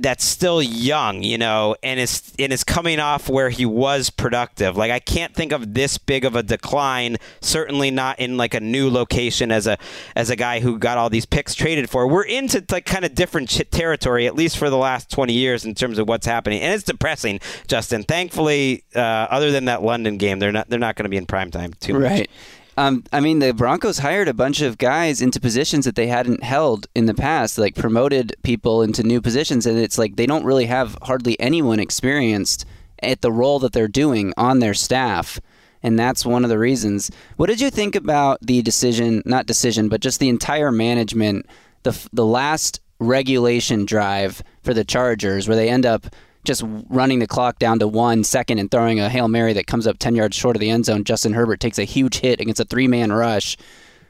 that's 0.00 0.24
still 0.24 0.62
young, 0.62 1.22
you 1.22 1.36
know, 1.36 1.74
and 1.82 1.98
is 1.98 2.32
and 2.38 2.52
is 2.52 2.64
coming 2.64 3.00
off 3.00 3.28
where 3.28 3.50
he 3.50 3.66
was 3.66 4.10
productive. 4.10 4.76
Like 4.76 4.90
I 4.90 5.00
can't 5.00 5.34
think 5.34 5.52
of 5.52 5.74
this 5.74 5.98
big 5.98 6.24
of 6.24 6.36
a 6.36 6.42
decline. 6.42 7.16
Certainly 7.40 7.90
not 7.90 8.18
in 8.20 8.36
like 8.36 8.54
a 8.54 8.60
new 8.60 8.88
location 8.90 9.50
as 9.50 9.66
a 9.66 9.76
as 10.14 10.30
a 10.30 10.36
guy 10.36 10.60
who 10.60 10.78
got 10.78 10.98
all 10.98 11.10
these 11.10 11.26
picks 11.26 11.54
traded 11.54 11.90
for. 11.90 12.06
We're 12.06 12.22
into 12.22 12.64
like 12.70 12.86
kind 12.86 13.04
of 13.04 13.14
different 13.14 13.50
territory, 13.70 14.26
at 14.26 14.34
least 14.34 14.56
for 14.56 14.70
the 14.70 14.78
last 14.78 15.10
twenty 15.10 15.34
years 15.34 15.64
in 15.64 15.74
terms 15.74 15.98
of 15.98 16.08
what's 16.08 16.26
happening, 16.26 16.60
and 16.60 16.72
it's 16.72 16.84
depressing. 16.84 17.40
Justin, 17.66 18.04
thankfully, 18.04 18.84
uh, 18.94 19.00
other 19.00 19.50
than 19.50 19.66
that 19.66 19.82
London 19.82 20.16
game, 20.16 20.38
they're 20.38 20.52
not 20.52 20.68
they're 20.68 20.78
not 20.78 20.96
going 20.96 21.04
to 21.04 21.10
be 21.10 21.16
in 21.16 21.26
prime 21.26 21.50
time 21.50 21.72
too 21.80 21.94
much. 21.94 22.02
Right. 22.02 22.30
Um, 22.78 23.02
I 23.12 23.18
mean, 23.18 23.40
the 23.40 23.52
Broncos 23.52 23.98
hired 23.98 24.28
a 24.28 24.32
bunch 24.32 24.60
of 24.60 24.78
guys 24.78 25.20
into 25.20 25.40
positions 25.40 25.84
that 25.84 25.96
they 25.96 26.06
hadn't 26.06 26.44
held 26.44 26.86
in 26.94 27.06
the 27.06 27.12
past, 27.12 27.58
like 27.58 27.74
promoted 27.74 28.36
people 28.44 28.82
into 28.82 29.02
new 29.02 29.20
positions, 29.20 29.66
and 29.66 29.76
it's 29.76 29.98
like 29.98 30.14
they 30.14 30.26
don't 30.26 30.44
really 30.44 30.66
have 30.66 30.96
hardly 31.02 31.38
anyone 31.40 31.80
experienced 31.80 32.64
at 33.02 33.20
the 33.20 33.32
role 33.32 33.58
that 33.58 33.72
they're 33.72 33.88
doing 33.88 34.32
on 34.36 34.60
their 34.60 34.74
staff. 34.74 35.40
And 35.82 35.98
that's 35.98 36.24
one 36.24 36.44
of 36.44 36.50
the 36.50 36.58
reasons. 36.58 37.10
What 37.36 37.48
did 37.48 37.60
you 37.60 37.68
think 37.68 37.96
about 37.96 38.38
the 38.42 38.62
decision, 38.62 39.24
not 39.26 39.46
decision, 39.46 39.88
but 39.88 40.00
just 40.00 40.20
the 40.20 40.28
entire 40.28 40.70
management, 40.70 41.46
the, 41.82 42.08
the 42.12 42.24
last 42.24 42.80
regulation 43.00 43.86
drive 43.86 44.40
for 44.62 44.72
the 44.72 44.84
Chargers, 44.84 45.48
where 45.48 45.56
they 45.56 45.68
end 45.68 45.84
up 45.84 46.06
just 46.44 46.62
running 46.88 47.18
the 47.18 47.26
clock 47.26 47.58
down 47.58 47.78
to 47.80 47.88
one 47.88 48.24
second 48.24 48.58
and 48.58 48.70
throwing 48.70 49.00
a 49.00 49.08
Hail 49.08 49.28
Mary 49.28 49.52
that 49.52 49.66
comes 49.66 49.86
up 49.86 49.98
10 49.98 50.14
yards 50.14 50.36
short 50.36 50.56
of 50.56 50.60
the 50.60 50.70
end 50.70 50.86
zone. 50.86 51.04
Justin 51.04 51.32
Herbert 51.32 51.60
takes 51.60 51.78
a 51.78 51.84
huge 51.84 52.18
hit 52.18 52.40
against 52.40 52.60
a 52.60 52.64
three 52.64 52.88
man 52.88 53.12
rush. 53.12 53.56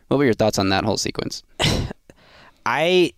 What 0.08 0.18
were 0.18 0.24
your 0.24 0.34
thoughts 0.34 0.58
on 0.58 0.68
that 0.70 0.84
whole 0.84 0.96
sequence? 0.96 1.42
I 2.66 3.12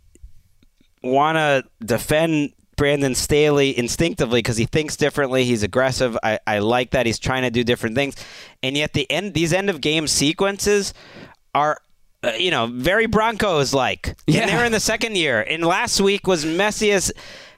want 1.02 1.36
to 1.36 1.64
defend 1.84 2.52
Brandon 2.76 3.14
Staley 3.14 3.76
instinctively 3.76 4.38
because 4.38 4.56
he 4.56 4.64
thinks 4.64 4.96
differently. 4.96 5.44
He's 5.44 5.62
aggressive. 5.62 6.16
I, 6.22 6.38
I 6.46 6.60
like 6.60 6.92
that. 6.92 7.06
He's 7.06 7.18
trying 7.18 7.42
to 7.42 7.50
do 7.50 7.62
different 7.62 7.94
things. 7.94 8.16
And 8.62 8.76
yet, 8.76 8.94
the 8.94 9.10
end 9.10 9.34
these 9.34 9.52
end 9.52 9.70
of 9.70 9.80
game 9.80 10.06
sequences 10.06 10.94
are 11.54 11.80
uh, 12.22 12.32
you 12.38 12.50
know, 12.50 12.66
very 12.66 13.06
Broncos 13.06 13.72
like. 13.72 14.14
Yeah. 14.26 14.42
And 14.42 14.50
they're 14.50 14.64
in 14.64 14.72
the 14.72 14.80
second 14.80 15.16
year. 15.16 15.40
And 15.40 15.64
last 15.64 16.00
week 16.00 16.26
was 16.26 16.44
messy 16.44 16.90
as 16.92 17.12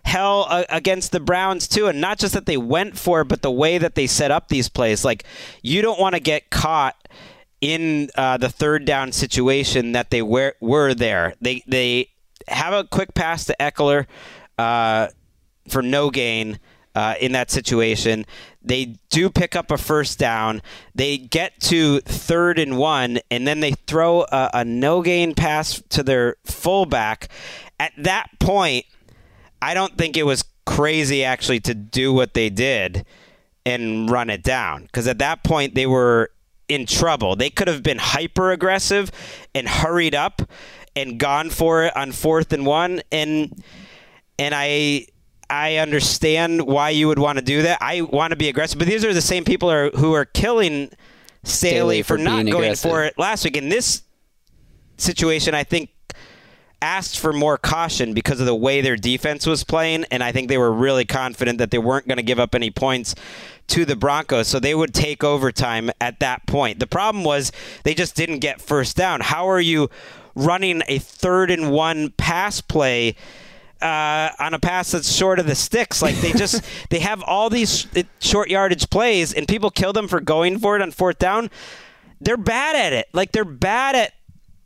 hell 0.05 0.47
uh, 0.49 0.65
against 0.69 1.13
the 1.13 1.21
Browns 1.21 1.69
too. 1.69 1.87
And 1.87 2.01
not 2.01 2.19
just 2.19 2.35
that 2.35 2.47
they 2.47 2.57
went 2.57 2.99
for 2.99 3.23
it, 3.23 3.29
but 3.29 3.43
the 3.43 3.51
way 3.51 3.79
that 3.79 3.95
they 3.95 4.07
set 4.07 4.31
up 4.31 4.49
these 4.49 4.69
plays. 4.69 5.05
Like 5.05 5.25
you 5.63 5.83
don't 5.83 6.01
want 6.01 6.15
to 6.15 6.21
get 6.21 6.51
caught 6.51 6.97
in 7.61 8.11
uh, 8.17 8.37
the 8.37 8.49
third 8.49 8.85
down 8.85 9.13
situation 9.13 9.93
that 9.93 10.11
they 10.11 10.23
were 10.23 10.55
were 10.61 10.95
there. 10.95 11.35
They 11.41 11.63
they 11.67 12.11
have 12.49 12.73
a 12.73 12.85
quick 12.85 13.15
pass 13.15 13.45
to 13.47 13.57
Ekeler 13.59 14.07
uh, 14.59 15.09
for 15.69 15.83
no 15.83 16.11
gain. 16.11 16.59
Uh, 16.95 17.15
in 17.23 17.33
that 17.33 17.51
situation. 17.51 18.27
They 18.61 18.97
do 19.09 19.31
pick 19.31 19.57
up 19.57 19.71
a 19.71 19.79
first 19.79 20.19
down. 20.19 20.61
They 20.95 21.17
get 21.17 21.59
to 21.61 22.01
third 22.01 22.59
and 22.59 22.77
one, 22.77 23.19
and 23.31 23.47
then 23.47 23.61
they 23.61 23.73
throw 23.87 24.27
a, 24.31 24.51
a 24.53 24.65
no 24.67 25.01
gain 25.01 25.35
pass 25.35 25.83
to 25.89 26.03
their 26.03 26.37
fullback. 26.45 27.31
At 27.81 27.93
that 27.97 28.29
point, 28.41 28.85
I 29.63 29.75
don't 29.75 29.97
think 29.97 30.17
it 30.17 30.25
was 30.25 30.45
crazy 30.67 31.25
actually 31.25 31.61
to 31.61 31.75
do 31.75 32.13
what 32.13 32.35
they 32.35 32.51
did 32.51 33.07
and 33.65 34.11
run 34.11 34.29
it 34.29 34.43
down 34.43 34.83
because 34.85 35.07
at 35.07 35.19
that 35.19 35.45
point 35.45 35.75
they 35.75 35.87
were 35.87 36.31
in 36.69 36.85
trouble. 36.85 37.37
They 37.37 37.49
could 37.49 37.69
have 37.69 37.83
been 37.83 37.99
hyper 37.99 38.51
aggressive 38.51 39.13
and 39.55 39.69
hurried 39.69 40.15
up 40.15 40.43
and 40.97 41.19
gone 41.19 41.49
for 41.49 41.85
it 41.85 41.97
on 41.97 42.13
fourth 42.13 42.53
and 42.53 42.67
one 42.67 43.03
and 43.13 43.63
and 44.39 44.55
I 44.55 45.07
I 45.49 45.77
understand 45.77 46.63
why 46.63 46.91
you 46.91 47.09
would 47.09 47.19
want 47.19 47.39
to 47.39 47.45
do 47.45 47.63
that. 47.63 47.79
I 47.81 48.01
want 48.01 48.31
to 48.31 48.37
be 48.37 48.49
aggressive, 48.49 48.79
but 48.79 48.89
these 48.89 49.05
are 49.05 49.13
the 49.13 49.21
same 49.21 49.45
people 49.45 49.71
are, 49.71 49.91
who 49.91 50.15
are 50.15 50.25
killing 50.25 50.91
Staley, 51.45 52.03
Staley 52.03 52.03
for, 52.03 52.17
for 52.17 52.23
not 52.23 52.47
going 52.47 52.65
aggressive. 52.65 52.91
for 52.91 53.05
it 53.05 53.19
last 53.19 53.45
week. 53.45 53.59
In 53.59 53.69
this 53.69 54.03
situation, 54.97 55.55
I 55.55 55.63
think 55.63 55.91
asked 56.83 57.19
for 57.19 57.33
more 57.33 57.57
caution 57.57 58.13
because 58.13 58.41
of 58.41 58.47
the 58.47 58.55
way 58.55 58.81
their 58.81 58.97
defense 58.97 59.47
was 59.47 59.63
playing, 59.65 60.05
and 60.11 60.23
I 60.23 60.33
think 60.33 60.49
they 60.49 60.59
were 60.59 60.73
really 60.73 61.05
confident 61.05 61.59
that 61.59 61.71
they 61.71 61.79
weren't 61.79 62.09
going 62.09 62.17
to 62.17 62.25
give 62.25 62.41
up 62.41 62.55
any 62.55 62.71
points 62.71 63.15
to 63.69 63.85
the 63.85 63.97
Broncos, 63.97 64.49
so 64.49 64.59
they 64.59 64.75
would 64.75 64.93
take 64.93 65.23
overtime 65.23 65.91
at 66.01 66.19
that 66.21 66.47
point. 66.47 66.81
The 66.81 66.87
problem 66.87 67.25
was 67.25 67.53
they 67.85 67.95
just 67.95 68.17
didn't 68.17 68.41
get 68.41 68.61
first 68.61 68.97
down. 68.97 69.21
How 69.21 69.49
are 69.49 69.61
you 69.61 69.89
running 70.35 70.83
a 70.89 70.99
third 70.99 71.51
and 71.51 71.71
one 71.71 72.11
pass 72.11 72.61
play? 72.61 73.17
Uh, 73.81 74.31
on 74.39 74.55
a 74.55 74.61
pass 74.61 74.93
that's 74.93 75.13
short 75.13 75.41
of 75.41 75.47
the 75.47 75.57
sticks. 75.57 76.01
Like 76.03 76.15
they 76.21 76.31
just 76.31 76.63
they 76.91 77.01
have 77.01 77.21
all 77.25 77.51
these 77.51 77.89
short 78.21 78.49
yardage 78.49 78.89
plays, 78.91 79.33
and 79.33 79.49
people 79.49 79.71
kill 79.71 79.93
them 79.93 80.07
for 80.07 80.21
going 80.21 80.61
for 80.61 80.77
it 80.77 80.83
on 80.83 80.93
fourth 80.93 81.19
down. 81.19 81.51
They're 82.21 82.37
bad 82.37 82.77
at 82.77 82.93
it. 82.93 83.09
Like 83.13 83.33
they're 83.33 83.45
bad 83.45 83.97
at 83.97 84.13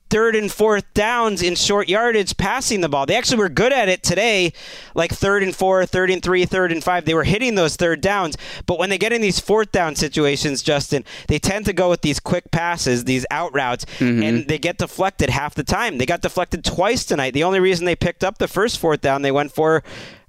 third 0.08 0.36
and 0.36 0.50
fourth 0.50 0.84
downs 0.94 1.42
in 1.42 1.54
short 1.54 1.88
yardage 1.88 2.36
passing 2.36 2.80
the 2.80 2.88
ball. 2.88 3.06
They 3.06 3.16
actually 3.16 3.38
were 3.38 3.48
good 3.48 3.72
at 3.72 3.88
it 3.88 4.02
today, 4.02 4.52
like 4.94 5.12
third 5.12 5.42
and 5.42 5.54
four, 5.54 5.84
third 5.86 6.10
and 6.10 6.22
three, 6.22 6.44
third 6.44 6.72
and 6.72 6.82
five. 6.82 7.04
They 7.04 7.14
were 7.14 7.24
hitting 7.24 7.54
those 7.54 7.76
third 7.76 8.00
downs. 8.00 8.36
But 8.66 8.78
when 8.78 8.90
they 8.90 8.98
get 8.98 9.12
in 9.12 9.20
these 9.20 9.40
fourth 9.40 9.72
down 9.72 9.96
situations, 9.96 10.62
Justin, 10.62 11.04
they 11.28 11.38
tend 11.38 11.64
to 11.66 11.72
go 11.72 11.90
with 11.90 12.02
these 12.02 12.20
quick 12.20 12.50
passes, 12.50 13.04
these 13.04 13.26
out 13.30 13.54
routes, 13.54 13.84
mm-hmm. 13.98 14.22
and 14.22 14.48
they 14.48 14.58
get 14.58 14.78
deflected 14.78 15.30
half 15.30 15.54
the 15.54 15.64
time. 15.64 15.98
They 15.98 16.06
got 16.06 16.22
deflected 16.22 16.64
twice 16.64 17.04
tonight. 17.04 17.32
The 17.32 17.44
only 17.44 17.60
reason 17.60 17.84
they 17.84 17.96
picked 17.96 18.22
up 18.22 18.38
the 18.38 18.48
first 18.48 18.78
fourth 18.78 19.00
down 19.00 19.22
they 19.22 19.32
went 19.32 19.52
for 19.52 19.82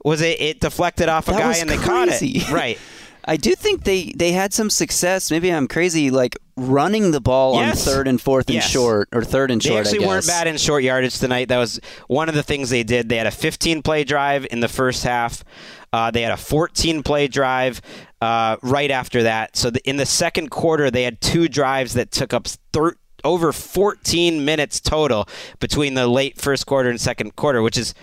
was 0.04 0.22
it, 0.22 0.40
it 0.40 0.60
deflected 0.60 1.10
off 1.10 1.28
a 1.28 1.32
That 1.32 1.40
guy 1.40 1.58
and 1.58 1.70
they 1.70 1.78
caught 1.78 2.08
it. 2.10 2.50
Right. 2.52 2.80
I 3.28 3.36
do 3.38 3.54
think 3.56 3.84
they, 3.84 4.14
they 4.16 4.32
had 4.32 4.54
some 4.54 4.70
success. 4.70 5.30
Maybe 5.30 5.52
I'm 5.52 5.68
crazy, 5.68 6.10
like 6.10 6.38
running 6.56 7.12
the 7.12 7.20
ball 7.22 7.56
Yes. 7.56 7.86
on 7.86 7.94
third 7.94 8.08
and 8.08 8.20
fourth 8.22 8.48
and 8.48 8.56
Yes. 8.56 8.70
short, 8.70 9.10
or 9.12 9.24
third 9.24 9.52
and 9.52 9.62
They 9.62 9.70
short. 9.70 9.86
actually 9.86 10.06
I 10.06 10.08
weren't 10.08 10.26
bad 10.28 10.48
in 10.48 10.58
short 10.58 10.84
yardage 10.84 11.20
tonight. 11.20 11.50
That 11.50 11.58
was 11.58 11.80
one 12.08 12.30
of 12.30 12.36
the 12.36 12.44
things 12.44 12.70
they 12.70 12.84
did. 12.84 13.10
They 13.10 13.18
had 13.18 13.28
a 13.28 13.32
15 13.32 13.82
play 13.82 14.04
drive 14.06 14.48
in 14.50 14.62
the 14.62 14.70
first 14.70 15.04
half. 15.04 15.44
Uh, 15.92 16.10
they 16.10 16.22
had 16.22 16.32
a 16.32 16.38
14 16.38 17.04
play 17.04 17.28
drive 17.28 17.82
uh, 18.22 18.56
right 18.62 18.92
after 18.92 19.24
that. 19.24 19.56
So 19.58 19.70
the, 19.72 19.88
in 19.88 19.98
the 19.98 20.06
second 20.06 20.50
quarter, 20.50 20.90
they 20.90 21.04
had 21.04 21.20
two 21.22 21.48
drives 21.50 21.94
that 21.96 22.12
took 22.12 22.34
up 22.34 22.48
thir- 22.74 22.96
over 23.24 23.52
14 23.52 24.46
minutes 24.46 24.80
total 24.80 25.28
between 25.60 25.96
the 25.96 26.08
late 26.08 26.40
first 26.40 26.66
quarter 26.66 26.90
and 26.90 27.00
second 27.00 27.36
quarter, 27.36 27.62
which 27.62 27.78
is 27.78 27.94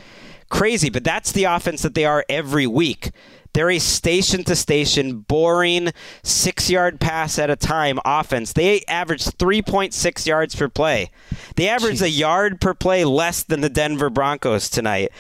crazy. 0.51 0.91
But 0.91 1.03
that's 1.05 1.33
the 1.33 1.45
offense 1.45 1.83
that 1.83 1.95
they 1.95 2.05
are 2.05 2.25
every 2.29 2.67
week. 2.67 3.11
They're 3.55 3.71
a 3.71 3.79
station 3.79 4.45
to 4.45 4.57
station, 4.57 5.21
boring, 5.21 5.93
six 6.23 6.69
yard 6.69 7.01
pass 7.01 7.39
at 7.39 7.51
a 7.51 7.57
time 7.57 7.99
offense. 8.05 8.53
They 8.53 8.83
average 8.89 9.25
3.6 9.25 10.27
yards 10.27 10.55
per 10.55 10.69
play. 10.69 11.11
They 11.57 11.69
average 11.69 12.03
a 12.03 12.11
yard 12.11 12.61
per 12.61 12.75
play 12.75 13.05
less 13.05 13.45
than 13.45 13.61
the 13.61 13.69
Denver 13.71 14.11
Broncos 14.11 14.69
tonight. 14.69 15.11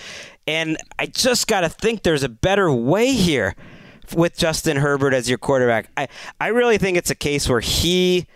And 0.46 0.76
I 0.98 1.06
just 1.06 1.46
got 1.46 1.60
to 1.60 1.68
think 1.68 2.02
there's 2.02 2.24
a 2.24 2.28
better 2.28 2.70
way 2.70 3.12
here 3.12 3.54
with 4.14 4.36
Justin 4.36 4.78
Herbert 4.78 5.14
as 5.14 5.28
your 5.28 5.38
quarterback. 5.38 5.88
I, 5.96 6.08
I 6.40 6.48
really 6.48 6.76
think 6.76 6.98
it's 6.98 7.10
a 7.10 7.14
case 7.14 7.48
where 7.48 7.60
he 7.60 8.26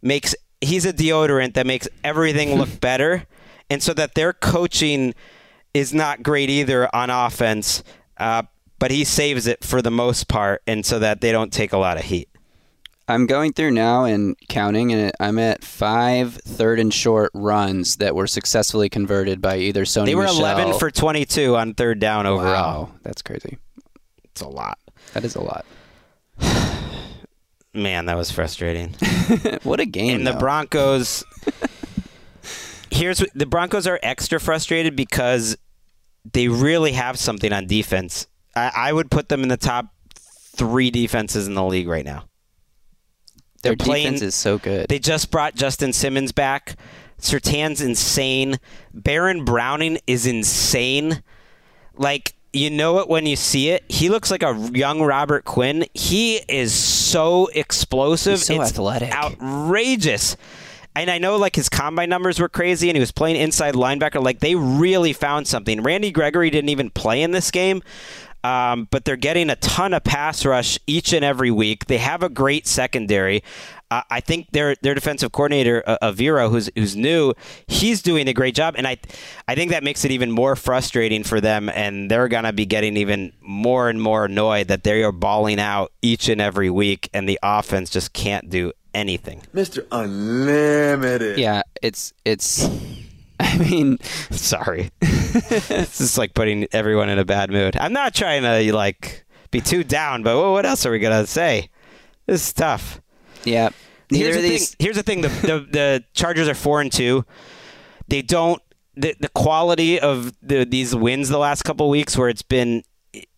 makes 0.00 0.34
he's 0.60 0.86
a 0.86 0.92
deodorant 0.92 1.54
that 1.54 1.66
makes 1.66 1.88
everything 2.04 2.54
look 2.54 2.80
better. 2.80 3.26
And 3.68 3.82
so 3.82 3.92
that 3.94 4.14
their 4.14 4.32
coaching 4.32 5.14
is 5.74 5.92
not 5.92 6.22
great 6.22 6.48
either 6.48 6.94
on 6.94 7.10
offense. 7.10 7.82
Uh, 8.16 8.44
but 8.78 8.90
he 8.90 9.04
saves 9.04 9.46
it 9.46 9.64
for 9.64 9.82
the 9.82 9.90
most 9.90 10.28
part, 10.28 10.62
and 10.66 10.84
so 10.84 10.98
that 10.98 11.20
they 11.20 11.32
don't 11.32 11.52
take 11.52 11.72
a 11.72 11.78
lot 11.78 11.96
of 11.98 12.04
heat. 12.04 12.28
I'm 13.10 13.26
going 13.26 13.54
through 13.54 13.70
now 13.70 14.04
and 14.04 14.36
counting, 14.48 14.92
and 14.92 15.10
I'm 15.18 15.38
at 15.38 15.64
five 15.64 16.34
third 16.34 16.78
and 16.78 16.92
short 16.92 17.30
runs 17.32 17.96
that 17.96 18.14
were 18.14 18.26
successfully 18.26 18.90
converted 18.90 19.40
by 19.40 19.56
either 19.56 19.84
Sony. 19.84 20.06
They 20.06 20.14
were 20.14 20.24
Michel- 20.24 20.40
11 20.40 20.78
for 20.78 20.90
22 20.90 21.56
on 21.56 21.72
third 21.72 22.00
down 22.00 22.26
overall. 22.26 22.82
Wow, 22.84 22.90
that's 23.02 23.22
crazy. 23.22 23.56
It's 24.24 24.42
a 24.42 24.48
lot. 24.48 24.78
That 25.14 25.24
is 25.24 25.36
a 25.36 25.40
lot. 25.40 25.64
Man, 27.74 28.06
that 28.06 28.16
was 28.16 28.30
frustrating. 28.30 28.94
What 29.62 29.80
a 29.80 29.86
game! 29.86 30.16
and 30.16 30.26
the. 30.26 30.34
Broncos. 30.34 31.24
here's 32.90 33.22
the 33.34 33.46
Broncos 33.46 33.86
are 33.86 33.98
extra 34.02 34.38
frustrated 34.40 34.96
because 34.96 35.56
they 36.32 36.48
really 36.48 36.92
have 36.92 37.18
something 37.18 37.52
on 37.52 37.66
defense. 37.66 38.26
I, 38.54 38.70
I 38.74 38.92
would 38.92 39.10
put 39.10 39.28
them 39.28 39.42
in 39.42 39.48
the 39.48 39.56
top 39.56 39.86
three 40.14 40.90
defenses 40.90 41.46
in 41.46 41.54
the 41.54 41.64
league 41.64 41.88
right 41.88 42.04
now. 42.04 42.24
Their 43.62 43.74
they're 43.74 43.76
playing- 43.76 44.04
defense 44.14 44.22
is 44.22 44.34
so 44.34 44.58
good. 44.58 44.88
They 44.88 44.98
just 44.98 45.30
brought 45.30 45.54
Justin 45.54 45.92
Simmons 45.92 46.32
back. 46.32 46.76
Surtain's 47.18 47.80
insane. 47.80 48.58
Baron 48.94 49.44
Browning 49.44 49.98
is 50.06 50.26
insane. 50.26 51.22
Like 51.96 52.34
you 52.52 52.70
know 52.70 52.98
it 52.98 53.08
when 53.08 53.26
you 53.26 53.36
see 53.36 53.70
it. 53.70 53.84
He 53.88 54.08
looks 54.08 54.30
like 54.30 54.42
a 54.42 54.54
young 54.72 55.02
Robert 55.02 55.44
Quinn. 55.44 55.84
He 55.94 56.36
is 56.48 56.72
so 56.72 57.48
explosive. 57.48 58.38
He's 58.38 58.46
so 58.46 58.60
it's 58.62 58.70
athletic. 58.70 59.12
outrageous. 59.12 60.36
And 60.96 61.10
I 61.10 61.18
know 61.18 61.36
like 61.36 61.54
his 61.54 61.68
combine 61.68 62.08
numbers 62.08 62.40
were 62.40 62.48
crazy 62.48 62.88
and 62.88 62.96
he 62.96 63.00
was 63.00 63.12
playing 63.12 63.36
inside 63.36 63.74
linebacker. 63.74 64.22
Like 64.22 64.40
they 64.40 64.54
really 64.54 65.12
found 65.12 65.46
something. 65.46 65.82
Randy 65.82 66.10
Gregory 66.10 66.50
didn't 66.50 66.70
even 66.70 66.90
play 66.90 67.22
in 67.22 67.32
this 67.32 67.50
game. 67.50 67.82
Um, 68.44 68.86
but 68.90 69.04
they're 69.04 69.16
getting 69.16 69.50
a 69.50 69.56
ton 69.56 69.92
of 69.94 70.04
pass 70.04 70.44
rush 70.44 70.78
each 70.86 71.12
and 71.12 71.24
every 71.24 71.50
week. 71.50 71.86
They 71.86 71.98
have 71.98 72.22
a 72.22 72.28
great 72.28 72.66
secondary. 72.66 73.42
Uh, 73.90 74.02
I 74.10 74.20
think 74.20 74.50
their 74.52 74.76
their 74.82 74.94
defensive 74.94 75.32
coordinator 75.32 75.82
uh, 75.86 75.98
Evero, 76.02 76.50
who's 76.50 76.70
who's 76.74 76.94
new, 76.94 77.32
he's 77.66 78.02
doing 78.02 78.28
a 78.28 78.34
great 78.34 78.54
job, 78.54 78.74
and 78.76 78.86
I 78.86 78.98
I 79.48 79.54
think 79.54 79.70
that 79.70 79.82
makes 79.82 80.04
it 80.04 80.10
even 80.10 80.30
more 80.30 80.56
frustrating 80.56 81.24
for 81.24 81.40
them, 81.40 81.70
and 81.70 82.10
they're 82.10 82.28
gonna 82.28 82.52
be 82.52 82.66
getting 82.66 82.96
even 82.98 83.32
more 83.40 83.88
and 83.88 84.00
more 84.00 84.26
annoyed 84.26 84.68
that 84.68 84.84
they 84.84 85.02
are 85.02 85.12
balling 85.12 85.58
out 85.58 85.92
each 86.02 86.28
and 86.28 86.40
every 86.40 86.68
week, 86.68 87.08
and 87.14 87.26
the 87.28 87.38
offense 87.42 87.88
just 87.88 88.12
can't 88.12 88.50
do 88.50 88.72
anything. 88.94 89.42
Mr. 89.54 89.86
Unlimited. 89.90 91.38
Yeah, 91.38 91.62
it's 91.82 92.12
it's. 92.24 92.68
I 93.40 93.58
mean, 93.58 93.98
Sorry. 94.30 94.90
this 95.00 96.00
is 96.00 96.18
like 96.18 96.34
putting 96.34 96.66
everyone 96.72 97.08
in 97.08 97.18
a 97.18 97.24
bad 97.24 97.50
mood. 97.50 97.76
I'm 97.78 97.92
not 97.92 98.14
trying 98.14 98.42
to 98.42 98.72
like 98.74 99.24
be 99.50 99.60
too 99.60 99.84
down, 99.84 100.22
but 100.22 100.50
what 100.50 100.66
else 100.66 100.84
are 100.86 100.90
we 100.90 100.98
gonna 100.98 101.26
say? 101.26 101.70
This 102.26 102.46
is 102.48 102.52
tough. 102.52 103.00
yeah. 103.44 103.70
Here's 104.10 104.36
the 104.36 104.42
these. 104.42 104.70
thing. 104.70 104.76
Here's 104.78 104.96
the 104.96 105.02
thing. 105.02 105.20
The, 105.20 105.28
the 105.28 105.66
the 105.70 106.04
Chargers 106.14 106.48
are 106.48 106.54
four 106.54 106.80
and 106.80 106.90
two. 106.90 107.24
They 108.08 108.22
don't. 108.22 108.62
The, 108.96 109.14
the 109.20 109.28
quality 109.28 110.00
of 110.00 110.32
the, 110.42 110.64
these 110.64 110.94
wins 110.96 111.28
the 111.28 111.38
last 111.38 111.62
couple 111.62 111.88
weeks, 111.90 112.16
where 112.16 112.28
it's 112.30 112.42
been 112.42 112.82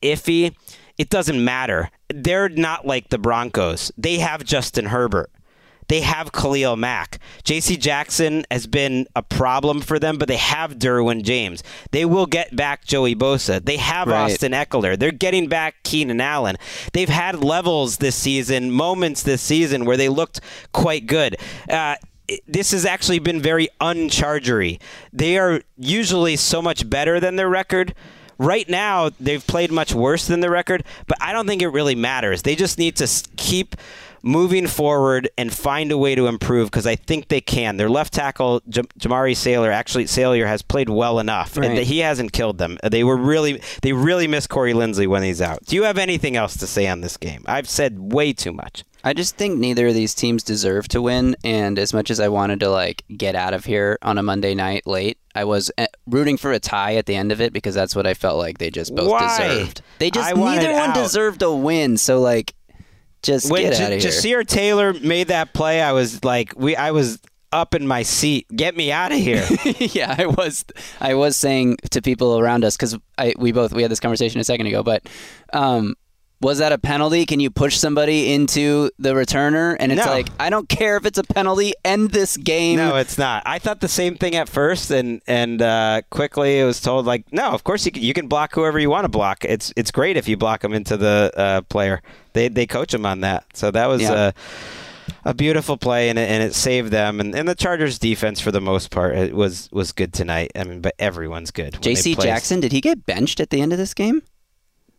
iffy, 0.01 0.55
it 0.97 1.11
doesn't 1.11 1.45
matter. 1.45 1.91
They're 2.09 2.49
not 2.49 2.87
like 2.87 3.09
the 3.11 3.19
Broncos. 3.19 3.93
They 3.99 4.19
have 4.19 4.43
Justin 4.45 4.87
Herbert. 4.87 5.31
They 5.91 6.03
have 6.03 6.31
Khalil 6.31 6.77
Mack. 6.77 7.19
J.C. 7.43 7.77
Jackson 7.77 8.45
has 8.49 8.69
been 8.69 9.09
a 9.17 9.25
problem 9.25 9.81
for 9.81 9.99
them, 9.99 10.19
but 10.19 10.29
they 10.29 10.37
have 10.37 10.77
Derwin 10.77 11.25
James. 11.25 11.65
They 11.91 12.05
will 12.05 12.27
get 12.27 12.55
back 12.55 12.85
Joey 12.85 13.17
Bosa. 13.17 13.65
They 13.65 13.77
have 13.77 14.07
Right. 14.07 14.31
Austin 14.31 14.53
Ekeler. 14.53 14.97
They're 14.97 15.11
getting 15.11 15.49
back 15.49 15.83
Keenan 15.83 16.21
Allen. 16.21 16.59
They've 16.93 17.09
had 17.09 17.43
levels 17.43 17.97
this 17.97 18.15
season, 18.15 18.71
moments 18.71 19.25
this 19.25 19.43
season 19.43 19.85
where 19.85 19.97
they 19.97 20.09
looked 20.09 20.41
quite 20.71 21.07
good. 21.09 21.37
Uh, 21.69 21.97
this 22.47 22.71
has 22.71 22.85
actually 22.85 23.19
been 23.19 23.43
very 23.43 23.69
unchargery. 23.81 24.79
They 25.13 25.39
are 25.39 25.61
usually 25.77 26.37
so 26.37 26.63
much 26.63 26.89
better 26.89 27.19
than 27.19 27.35
their 27.35 27.49
record. 27.49 27.95
Right 28.39 28.69
now, 28.69 29.11
they've 29.19 29.45
played 29.45 29.73
much 29.73 29.93
worse 29.93 30.29
than 30.29 30.39
the 30.39 30.51
record, 30.51 30.85
but 31.09 31.19
I 31.21 31.33
don't 31.33 31.49
think 31.49 31.63
it 31.63 31.69
really 31.69 31.97
matters. 31.97 32.43
They 32.43 32.55
just 32.55 32.79
need 32.79 32.95
to 32.97 33.09
keep 33.37 33.75
moving 34.23 34.67
forward 34.67 35.29
and 35.39 35.53
find 35.53 35.91
a 35.93 35.99
way 35.99 36.15
to 36.15 36.27
improve 36.27 36.71
because 36.71 36.87
I 36.87 36.97
think 36.97 37.29
they 37.29 37.41
can. 37.41 37.77
Their 37.77 37.89
left 37.91 38.13
tackle, 38.13 38.61
J- 38.69 38.83
Jamaree 38.99 39.37
Salyer, 39.37 39.71
actually 39.71 40.07
Salyer 40.07 40.47
has 40.47 40.63
played 40.63 40.89
well 40.89 41.19
enough, 41.19 41.57
Right. 41.57 41.69
and 41.69 41.79
that 41.79 41.85
he 41.85 41.99
hasn't 42.01 42.33
killed 42.33 42.59
them. 42.59 42.79
They 42.83 43.05
were 43.05 43.17
really, 43.17 43.61
they 43.83 43.93
really 43.93 44.27
miss 44.29 44.47
Corey 44.47 44.73
Linsley 44.73 45.07
when 45.07 45.23
he's 45.23 45.41
out. 45.41 45.65
Do 45.67 45.77
you 45.77 45.85
have 45.85 45.99
anything 45.99 46.37
else 46.37 46.57
to 46.59 46.67
say 46.67 46.87
on 46.87 47.01
this 47.01 47.17
game? 47.17 47.43
I've 47.47 47.69
said 47.69 47.99
way 48.13 48.33
too 48.33 48.53
much. 48.53 48.85
I 49.03 49.15
just 49.15 49.37
think 49.37 49.59
neither 49.59 49.87
of 49.87 49.95
these 49.95 50.15
teams 50.15 50.43
deserve 50.43 50.87
to 50.89 51.01
win. 51.01 51.35
And 51.43 51.79
as 51.79 51.95
much 51.95 52.11
as 52.11 52.21
I 52.21 52.29
wanted 52.29 52.61
to 52.61 52.69
like 52.69 53.03
get 53.17 53.35
out 53.35 53.55
of 53.55 53.65
here 53.65 53.99
on 54.03 54.19
a 54.19 54.23
Monday 54.23 54.55
night 54.55 54.87
late, 54.87 55.17
I 55.35 55.45
was 55.45 55.71
eh, 55.79 55.87
rooting 56.07 56.37
for 56.37 56.53
a 56.53 56.59
tie 56.59 56.97
at 56.97 57.07
the 57.07 57.15
end 57.15 57.33
of 57.33 57.41
it 57.41 57.55
because 57.55 57.75
that's 57.75 57.97
what 57.97 58.07
I 58.07 58.13
felt 58.13 58.37
like 58.37 58.59
they 58.59 58.69
just 58.69 58.95
both 58.95 59.11
Why? 59.11 59.39
deserved. 59.39 59.81
They 60.01 60.11
just 60.11 60.29
I 60.31 60.33
neither 60.39 60.73
one 60.73 60.91
out. 60.91 60.95
deserved 60.97 61.41
a 61.41 61.51
win. 61.51 61.97
So 61.97 62.21
like, 62.21 62.53
just 63.23 63.51
when 63.51 63.63
get 63.63 63.75
J- 63.75 63.85
out 63.85 63.93
of 63.93 64.03
here. 64.03 64.11
Ja'Sir 64.11 64.47
Taylor 64.47 64.93
made 64.93 65.29
that 65.29 65.53
play, 65.53 65.83
I 65.83 65.93
was 65.93 66.25
like, 66.25 66.55
we, 66.57 66.77
I 66.77 66.91
was 66.91 67.19
up 67.53 67.75
in 67.75 67.87
my 67.87 68.03
seat. 68.03 68.47
Get 68.55 68.77
me 68.77 68.93
out 68.93 69.13
of 69.13 69.19
here. 69.19 69.47
yeah, 69.79 70.15
I 70.17 70.27
was. 70.27 70.65
I 71.01 71.15
was 71.15 71.37
saying 71.37 71.79
to 71.91 72.01
people 72.01 72.39
around 72.39 72.65
us 72.65 72.77
because 72.77 72.97
I 73.19 73.35
we 73.39 73.53
both 73.53 73.73
we 73.73 73.83
had 73.83 73.91
this 73.91 74.01
conversation 74.01 74.41
a 74.41 74.45
second 74.45 74.67
ago. 74.67 74.83
But 74.83 75.09
um, 75.53 75.95
was 76.41 76.59
that 76.59 76.73
a 76.73 76.79
penalty? 76.79 77.27
Can 77.27 77.39
you 77.39 77.51
push 77.51 77.77
somebody 77.77 78.33
into 78.33 78.91
the 78.99 79.13
returner? 79.13 79.77
And 79.79 79.93
it's 79.93 80.05
No. 80.05 80.11
like 80.11 80.29
I 80.39 80.49
don't 80.49 80.69
care 80.69 80.97
if 80.97 81.05
it's 81.05 81.19
a 81.19 81.23
penalty. 81.23 81.75
End 81.85 82.11
this 82.11 82.37
game. 82.37 82.77
no, 82.79 82.97
it's 82.97 83.19
not. 83.19 83.43
I 83.45 83.59
thought 83.59 83.81
the 83.81 83.89
same 83.89 84.17
thing 84.17 84.35
at 84.35 84.49
first, 84.49 84.91
and 84.91 85.21
and 85.27 85.61
uh, 85.61 86.03
quickly 86.11 86.59
it 86.59 86.65
was 86.65 86.81
told 86.81 87.05
like, 87.07 87.31
no, 87.33 87.51
of 87.51 87.65
course 87.65 87.85
you 87.85 87.93
can, 87.93 88.03
you 88.03 88.15
can 88.15 88.27
block 88.27 88.55
whoever 88.55 88.79
you 88.79 88.89
want 88.91 89.05
to 89.05 89.09
block. 89.11 89.45
It's 89.45 89.73
it's 89.77 89.91
great 89.91 90.17
if 90.17 90.29
you 90.29 90.37
block 90.37 90.63
them 90.63 90.73
into 90.73 90.97
the 90.97 91.31
uh, 91.37 91.61
player. 91.63 92.01
They 92.33 92.49
they 92.49 92.67
coach 92.67 92.93
them 92.93 93.05
on 93.05 93.21
that. 93.21 93.45
So 93.55 93.71
that 93.71 93.87
was. 93.87 94.03
Yeah. 94.03 94.13
Uh, 94.13 94.33
a 95.25 95.35
beautiful 95.35 95.77
play 95.77 96.09
and 96.09 96.19
it, 96.19 96.31
and 96.31 96.43
it 96.43 96.55
saved 96.55 96.91
them 96.91 97.21
and, 97.21 97.35
and 97.35 97.47
the 97.47 97.55
Chargers 97.55 97.99
defense 97.99 98.41
for 98.41 98.51
the 98.53 98.61
most 98.61 98.91
part 98.91 99.15
it 99.17 99.35
was 99.35 99.69
was 99.73 99.93
good 99.93 100.13
tonight. 100.15 100.51
I 100.55 100.65
mean, 100.65 100.81
but 100.81 100.95
everyone's 100.99 101.51
good. 101.51 101.77
J.C. 101.83 102.15
Jackson 102.15 102.61
did 102.61 102.73
he 102.73 102.81
get 102.81 103.05
benched 103.05 103.41
at 103.41 103.51
the 103.51 103.61
end 103.61 103.73
of 103.73 103.79
this 103.79 103.93
game? 103.93 104.23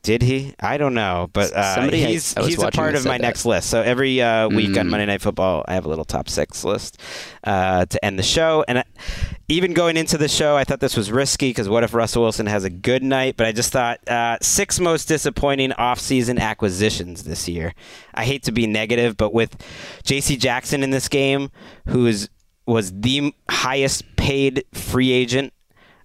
Did 0.04 0.24
he? 0.24 0.56
I 0.60 0.78
don't 0.78 0.96
know, 0.96 1.30
but 1.32 1.54
uh, 1.54 1.76
Somebody 1.76 2.04
he's 2.04 2.36
I 2.36 2.44
he's 2.44 2.62
a 2.62 2.72
part 2.72 2.96
of 2.96 3.06
my 3.06 3.20
that. 3.20 3.22
next 3.22 3.46
list. 3.46 3.70
So 3.70 3.84
every 3.84 4.20
uh, 4.20 4.50
week 4.50 4.76
on 4.76 4.88
Mm. 4.88 4.90
Monday 4.90 5.06
Night 5.06 5.22
Football, 5.22 5.64
I 5.68 5.76
have 5.76 5.86
a 5.86 5.90
little 5.90 6.06
top 6.06 6.28
six 6.28 6.64
list 6.64 7.00
uh, 7.44 7.86
to 7.86 8.04
end 8.04 8.18
the 8.18 8.24
show. 8.24 8.66
And 8.68 8.80
I, 8.80 8.84
even 9.48 9.74
going 9.74 9.98
into 9.98 10.18
the 10.18 10.28
show, 10.28 10.58
I 10.58 10.64
thought 10.64 10.80
this 10.80 10.98
was 10.98 11.12
risky 11.12 11.50
because 11.52 11.70
what 11.70 11.84
if 11.84 11.94
Russell 11.94 12.24
Wilson 12.24 12.48
has 12.48 12.64
a 12.64 12.70
good 12.72 13.04
night? 13.04 13.38
But 13.38 13.46
I 13.46 13.52
just 13.52 13.72
thought 13.72 14.00
uh, 14.10 14.38
six 14.42 14.80
most 14.80 15.08
disappointing 15.08 15.70
offseason 15.72 16.40
acquisitions 16.40 17.24
this 17.24 17.48
year. 17.48 17.76
I 18.16 18.26
hate 18.26 18.42
to 18.44 18.52
be 18.52 18.66
negative, 18.66 19.18
but 19.18 19.34
with 19.36 19.56
J.C. 20.04 20.36
Jackson 20.36 20.82
in 20.82 20.90
this 20.90 21.08
game, 21.10 21.52
who 21.88 22.08
is 22.08 22.28
was 22.66 22.92
the 23.02 23.36
highest 23.50 24.16
paid 24.16 24.64
free 24.74 25.12
agent 25.12 25.54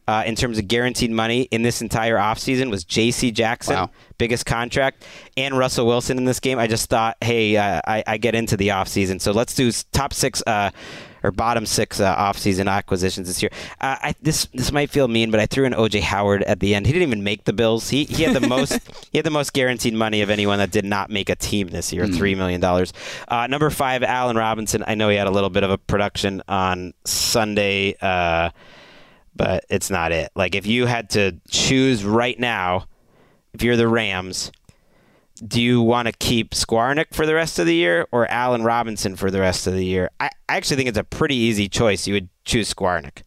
uh, 0.08 0.22
in 0.26 0.34
terms 0.36 0.58
of 0.58 0.68
guaranteed 0.68 1.10
money 1.10 1.42
in 1.50 1.62
this 1.62 1.82
entire 1.82 2.16
offseason 2.16 2.70
was 2.70 2.84
J.C. 2.84 3.30
Jackson, 3.32 3.74
Wow. 3.74 3.90
biggest 4.18 4.46
contract, 4.46 5.04
and 5.36 5.56
Russell 5.58 5.86
Wilson 5.86 6.16
in 6.18 6.24
this 6.24 6.40
game. 6.40 6.58
I 6.58 6.66
just 6.66 6.88
thought, 6.88 7.16
hey, 7.20 7.56
uh, 7.56 7.80
I, 7.86 8.04
I 8.06 8.16
get 8.18 8.34
into 8.34 8.56
the 8.56 8.68
offseason. 8.68 9.20
So 9.20 9.32
let's 9.32 9.54
do 9.54 9.72
top 9.92 10.12
six 10.12 10.42
uh, 10.46 10.70
or 11.24 11.32
bottom 11.32 11.66
six 11.66 11.98
uh, 11.98 12.14
offseason 12.14 12.70
acquisitions 12.70 13.26
this 13.26 13.42
year. 13.42 13.50
Uh, 13.80 13.96
I, 14.00 14.14
this 14.22 14.44
this 14.54 14.70
might 14.70 14.90
feel 14.90 15.08
mean, 15.08 15.32
but 15.32 15.40
I 15.40 15.46
threw 15.46 15.64
in 15.64 15.74
O.J. 15.74 16.00
Howard 16.00 16.44
at 16.44 16.60
the 16.60 16.74
end. 16.76 16.86
He 16.86 16.92
didn't 16.92 17.08
even 17.08 17.24
make 17.24 17.42
the 17.44 17.52
Bills. 17.52 17.90
He, 17.90 18.04
he 18.04 18.22
had 18.22 18.36
the 18.40 18.46
most 18.48 18.78
he 19.10 19.18
had 19.18 19.24
the 19.26 19.30
most 19.30 19.52
guaranteed 19.52 19.94
money 19.94 20.22
of 20.22 20.30
anyone 20.30 20.58
that 20.58 20.70
did 20.70 20.84
not 20.84 21.10
make 21.10 21.28
a 21.28 21.34
team 21.34 21.68
this 21.68 21.92
year, 21.92 22.04
$3 22.04 22.36
million. 22.36 22.62
Uh, 23.26 23.46
number 23.48 23.70
five, 23.70 24.04
Allen 24.04 24.36
Robinson. 24.36 24.84
I 24.86 24.94
know 24.94 25.08
he 25.08 25.16
had 25.16 25.26
a 25.26 25.32
little 25.32 25.50
bit 25.50 25.64
of 25.64 25.70
a 25.70 25.78
production 25.78 26.42
on 26.46 26.94
Sunday. 27.04 27.96
But 29.36 29.64
it's 29.68 29.90
not 29.90 30.12
it. 30.12 30.30
Like 30.34 30.54
if 30.54 30.66
you 30.66 30.86
had 30.86 31.10
to 31.10 31.38
choose 31.50 32.04
right 32.04 32.38
now, 32.38 32.86
if 33.52 33.62
you're 33.62 33.76
the 33.76 33.88
Rams, 33.88 34.50
do 35.46 35.60
you 35.60 35.82
want 35.82 36.06
to 36.08 36.12
keep 36.12 36.52
Skowronek 36.52 37.12
for 37.12 37.26
the 37.26 37.34
rest 37.34 37.58
of 37.58 37.66
the 37.66 37.74
year 37.74 38.06
or 38.12 38.30
Allen 38.30 38.62
Robinson 38.64 39.16
for 39.16 39.30
the 39.30 39.40
rest 39.40 39.66
of 39.66 39.74
the 39.74 39.84
year? 39.84 40.10
I, 40.18 40.30
I 40.48 40.56
actually 40.56 40.76
think 40.78 40.88
it's 40.88 40.98
a 40.98 41.04
pretty 41.04 41.34
easy 41.36 41.68
choice. 41.68 42.06
You 42.06 42.14
would 42.14 42.28
choose 42.44 42.72
Skowronek 42.72 43.22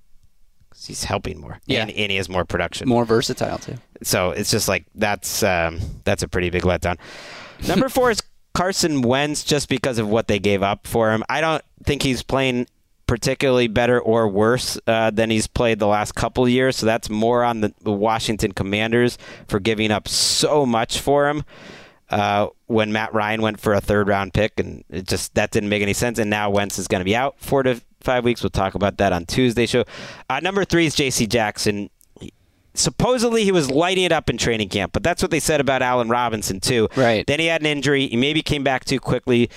'Cause 0.72 0.86
he's 0.88 1.04
helping 1.04 1.39
more, 1.39 1.60
Yeah. 1.67 1.82
and, 1.82 1.91
and 1.91 2.10
he 2.12 2.17
has 2.17 2.28
more 2.30 2.45
production. 2.45 2.88
More 2.89 3.06
versatile 3.06 3.58
too. 3.60 3.76
So 4.02 4.32
it's 4.32 4.50
just 4.50 4.67
like 4.67 4.86
that's 4.95 5.43
um, 5.43 5.80
that's 6.06 6.24
a 6.24 6.28
pretty 6.28 6.50
big 6.50 6.63
letdown. 6.63 6.98
Number 7.67 7.89
four 7.89 8.10
is 8.12 8.22
Carson 8.56 9.02
Wentz, 9.04 9.43
just 9.43 9.69
because 9.69 10.00
of 10.00 10.08
what 10.10 10.28
they 10.28 10.39
gave 10.39 10.63
up 10.63 10.88
for 10.88 11.12
him. 11.12 11.24
I 11.30 11.41
don't 11.41 11.63
think 11.86 12.02
he's 12.02 12.24
playing 12.24 12.67
particularly 13.10 13.67
better 13.67 14.00
or 14.00 14.28
worse 14.28 14.78
uh, 14.86 15.10
than 15.10 15.32
he's 15.32 15.48
played 15.48 15.80
the 15.80 15.88
last 15.88 16.13
couple 16.13 16.43
of 16.43 16.50
years. 16.52 16.76
So 16.76 16.86
that's 16.86 17.10
more 17.10 17.43
on 17.43 17.62
the, 17.62 17.74
the 17.82 17.91
Washington 17.91 18.52
Commanders 18.52 19.17
for 19.48 19.60
giving 19.60 19.89
up 19.89 20.08
so 20.08 20.63
much 20.63 21.00
for 21.00 21.28
him. 21.28 21.43
Uh, 22.12 22.48
when 22.67 22.91
Matt 22.91 23.13
Ryan 23.13 23.41
went 23.41 23.60
for 23.60 23.74
a 23.74 23.82
third 23.82 24.08
round 24.08 24.34
pick, 24.34 24.60
and 24.60 24.84
it 24.89 25.08
just 25.08 25.34
that 25.36 25.50
didn't 25.52 25.69
make 25.69 25.82
any 25.82 25.93
sense. 25.93 26.19
And 26.19 26.30
now 26.30 26.50
Wentz 26.52 26.78
is 26.78 26.88
going 26.88 27.02
to 27.02 27.06
be 27.06 27.15
out 27.15 27.36
four 27.39 27.63
to 27.63 27.82
five 28.00 28.24
weeks. 28.24 28.41
We'll 28.43 28.50
talk 28.52 28.76
about 28.76 28.98
that 28.98 29.12
on 29.12 29.26
Tuesday 29.26 29.65
show. 29.65 29.86
Uh, 30.28 30.39
number 30.39 30.65
three 30.65 30.86
is 30.86 30.95
J.C. 30.95 31.26
Jackson 31.28 31.89
supposedly 32.76 33.43
he 33.43 33.52
was 33.52 33.69
lighting 33.69 34.06
it 34.06 34.12
up 34.12 34.30
in 34.30 34.38
training 34.38 34.69
camp, 34.69 34.93
but 34.93 35.04
that's 35.04 35.22
what 35.22 35.32
they 35.32 35.39
said 35.39 35.60
about 35.60 35.82
Allen 35.82 36.10
Robinson 36.10 36.60
too. 36.60 36.88
Right. 36.95 37.26
Then 37.28 37.39
he 37.39 37.48
had 37.48 37.62
an 37.62 37.67
injury. 37.67 38.08
He 38.08 38.15
maybe 38.15 38.41
came 38.41 38.63
back 38.63 38.86
too 38.86 39.00
quickly 39.00 39.50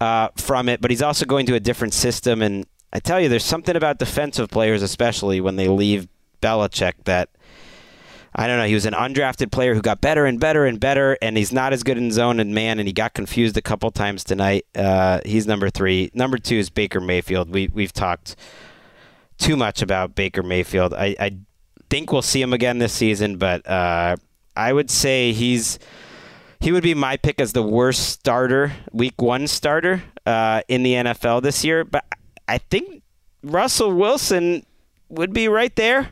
uh, 0.00 0.28
from 0.36 0.68
it, 0.68 0.80
but 0.80 0.90
he's 0.90 1.02
also 1.02 1.24
going 1.24 1.46
to 1.46 1.54
a 1.54 1.60
different 1.60 1.94
system. 1.94 2.42
And 2.42 2.66
I 2.92 3.00
tell 3.00 3.20
you, 3.20 3.28
there's 3.28 3.44
something 3.44 3.76
about 3.76 3.98
defensive 3.98 4.48
players, 4.48 4.82
especially 4.82 5.40
when 5.40 5.56
they 5.56 5.68
leave 5.68 6.08
Belichick, 6.40 6.94
that 7.04 7.28
I 8.34 8.46
don't 8.46 8.58
know. 8.58 8.66
He 8.66 8.74
was 8.74 8.84
an 8.84 8.92
undrafted 8.92 9.50
player 9.50 9.74
who 9.74 9.80
got 9.80 10.00
better 10.00 10.26
and 10.26 10.38
better 10.38 10.66
and 10.66 10.78
better, 10.78 11.16
and 11.22 11.36
he's 11.36 11.52
not 11.52 11.72
as 11.72 11.82
good 11.82 11.96
in 11.96 12.12
zone 12.12 12.38
and 12.38 12.54
man. 12.54 12.78
And 12.78 12.86
he 12.86 12.92
got 12.92 13.14
confused 13.14 13.56
a 13.56 13.62
couple 13.62 13.90
times 13.90 14.24
tonight. 14.24 14.66
Uh, 14.74 15.20
he's 15.24 15.46
number 15.46 15.70
three. 15.70 16.10
Number 16.14 16.36
two 16.36 16.56
is 16.56 16.68
Baker 16.68 17.00
Mayfield. 17.00 17.50
We 17.50 17.68
we've 17.68 17.94
talked 17.94 18.36
too 19.38 19.56
much 19.56 19.80
about 19.80 20.14
Baker 20.14 20.42
Mayfield. 20.42 20.92
I, 20.94 21.16
I 21.18 21.38
think 21.88 22.12
we'll 22.12 22.22
see 22.22 22.42
him 22.42 22.52
again 22.52 22.78
this 22.78 22.92
season, 22.92 23.38
but 23.38 23.66
uh, 23.66 24.16
I 24.54 24.72
would 24.72 24.90
say 24.90 25.32
he's 25.32 25.78
he 26.60 26.72
would 26.72 26.82
be 26.82 26.94
my 26.94 27.16
pick 27.16 27.40
as 27.40 27.52
the 27.52 27.62
worst 27.62 28.08
starter, 28.08 28.72
week 28.92 29.20
one 29.20 29.46
starter 29.46 30.02
uh, 30.24 30.62
in 30.68 30.82
the 30.82 30.92
NFL 30.92 31.42
this 31.42 31.64
year. 31.64 31.84
But 31.84 32.04
I 32.48 32.58
think 32.58 33.02
Russell 33.42 33.92
Wilson 33.92 34.64
would 35.08 35.32
be 35.32 35.48
right 35.48 35.74
there. 35.76 36.10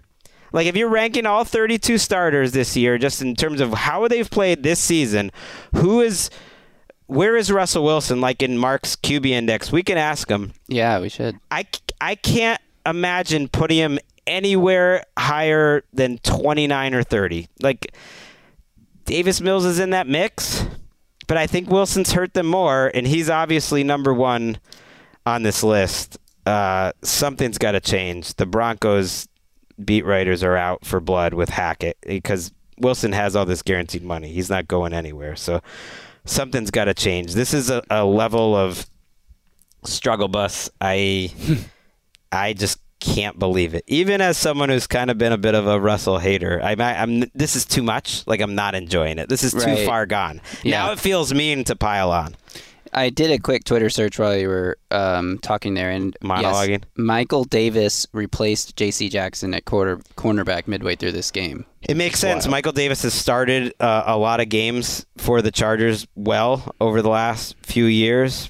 Like 0.52 0.66
if 0.66 0.76
you're 0.76 0.88
ranking 0.88 1.26
all 1.26 1.44
32 1.44 1.98
starters 1.98 2.52
this 2.52 2.76
year, 2.76 2.96
just 2.96 3.20
in 3.20 3.34
terms 3.34 3.60
of 3.60 3.72
how 3.72 4.06
they've 4.06 4.30
played 4.30 4.62
this 4.62 4.78
season, 4.78 5.32
who 5.74 6.00
is 6.00 6.30
where 7.06 7.36
is 7.36 7.50
Russell 7.50 7.84
Wilson? 7.84 8.20
Like 8.20 8.42
in 8.42 8.56
Marc's 8.56 8.96
QB 8.96 9.26
index, 9.26 9.72
we 9.72 9.82
can 9.82 9.98
ask 9.98 10.28
him. 10.28 10.52
Yeah, 10.68 11.00
we 11.00 11.08
should. 11.08 11.38
I, 11.50 11.66
I 12.00 12.14
can't 12.14 12.60
imagine 12.86 13.48
putting 13.48 13.78
him 13.78 13.98
anywhere 14.26 15.04
higher 15.18 15.84
than 15.92 16.18
29 16.18 16.94
or 16.94 17.02
30. 17.02 17.48
Like 17.60 17.94
Davis 19.04 19.40
Mills 19.40 19.64
is 19.64 19.78
in 19.78 19.90
that 19.90 20.06
mix, 20.06 20.64
but 21.26 21.36
I 21.36 21.46
think 21.46 21.68
Wilson's 21.68 22.12
hurt 22.12 22.34
them 22.34 22.46
more, 22.46 22.90
and 22.94 23.06
he's 23.06 23.28
obviously 23.28 23.84
number 23.84 24.14
one 24.14 24.58
on 25.26 25.42
this 25.42 25.62
list, 25.62 26.18
uh, 26.46 26.92
something's 27.02 27.58
got 27.58 27.72
to 27.72 27.80
change. 27.80 28.34
The 28.34 28.46
Broncos 28.46 29.28
beat 29.82 30.04
writers 30.04 30.42
are 30.42 30.56
out 30.56 30.84
for 30.84 31.00
blood 31.00 31.34
with 31.34 31.48
Hackett 31.48 31.98
because 32.06 32.52
Wilson 32.78 33.12
has 33.12 33.34
all 33.34 33.46
this 33.46 33.62
guaranteed 33.62 34.02
money. 34.02 34.32
He's 34.32 34.50
not 34.50 34.68
going 34.68 34.92
anywhere. 34.92 35.36
So 35.36 35.60
something's 36.24 36.70
got 36.70 36.84
to 36.84 36.94
change. 36.94 37.34
This 37.34 37.54
is 37.54 37.70
a, 37.70 37.82
a 37.90 38.04
level 38.04 38.54
of 38.54 38.86
struggle 39.84 40.28
bus. 40.28 40.70
I 40.80 41.32
I 42.32 42.52
just 42.52 42.80
can't 43.00 43.38
believe 43.38 43.74
it. 43.74 43.84
Even 43.86 44.20
as 44.20 44.36
someone 44.36 44.70
who's 44.70 44.86
kind 44.86 45.10
of 45.10 45.18
been 45.18 45.32
a 45.32 45.38
bit 45.38 45.54
of 45.54 45.66
a 45.66 45.78
Russell 45.78 46.18
hater, 46.18 46.60
I, 46.62 46.72
am 46.72 47.24
this 47.34 47.54
is 47.54 47.64
too 47.64 47.82
much. 47.82 48.26
Like 48.26 48.40
I'm 48.40 48.54
not 48.54 48.74
enjoying 48.74 49.18
it. 49.18 49.28
This 49.28 49.44
is 49.44 49.52
too 49.52 49.58
right. 49.58 49.86
far 49.86 50.06
gone. 50.06 50.40
Yeah. 50.62 50.84
Now 50.84 50.92
it 50.92 50.98
feels 50.98 51.32
mean 51.32 51.64
to 51.64 51.76
pile 51.76 52.10
on. 52.10 52.34
I 52.94 53.10
did 53.10 53.30
a 53.30 53.38
quick 53.38 53.64
Twitter 53.64 53.90
search 53.90 54.18
while 54.18 54.36
you 54.36 54.48
were 54.48 54.78
um, 54.90 55.38
talking 55.38 55.74
there, 55.74 55.90
and 55.90 56.16
monologuing. 56.22 56.68
Yes, 56.68 56.80
Michael 56.96 57.44
Davis 57.44 58.06
replaced 58.12 58.76
J.C. 58.76 59.08
Jackson 59.08 59.52
at 59.52 59.64
quarter 59.64 59.98
cornerback 60.16 60.68
midway 60.68 60.94
through 60.94 61.12
this 61.12 61.30
game. 61.30 61.66
It 61.82 61.96
makes 61.96 62.20
sense. 62.20 62.44
Wild. 62.44 62.52
Michael 62.52 62.72
Davis 62.72 63.02
has 63.02 63.12
started 63.12 63.74
uh, 63.80 64.04
a 64.06 64.16
lot 64.16 64.40
of 64.40 64.48
games 64.48 65.04
for 65.18 65.42
the 65.42 65.50
Chargers 65.50 66.06
well 66.14 66.74
over 66.80 67.02
the 67.02 67.10
last 67.10 67.56
few 67.62 67.86
years. 67.86 68.48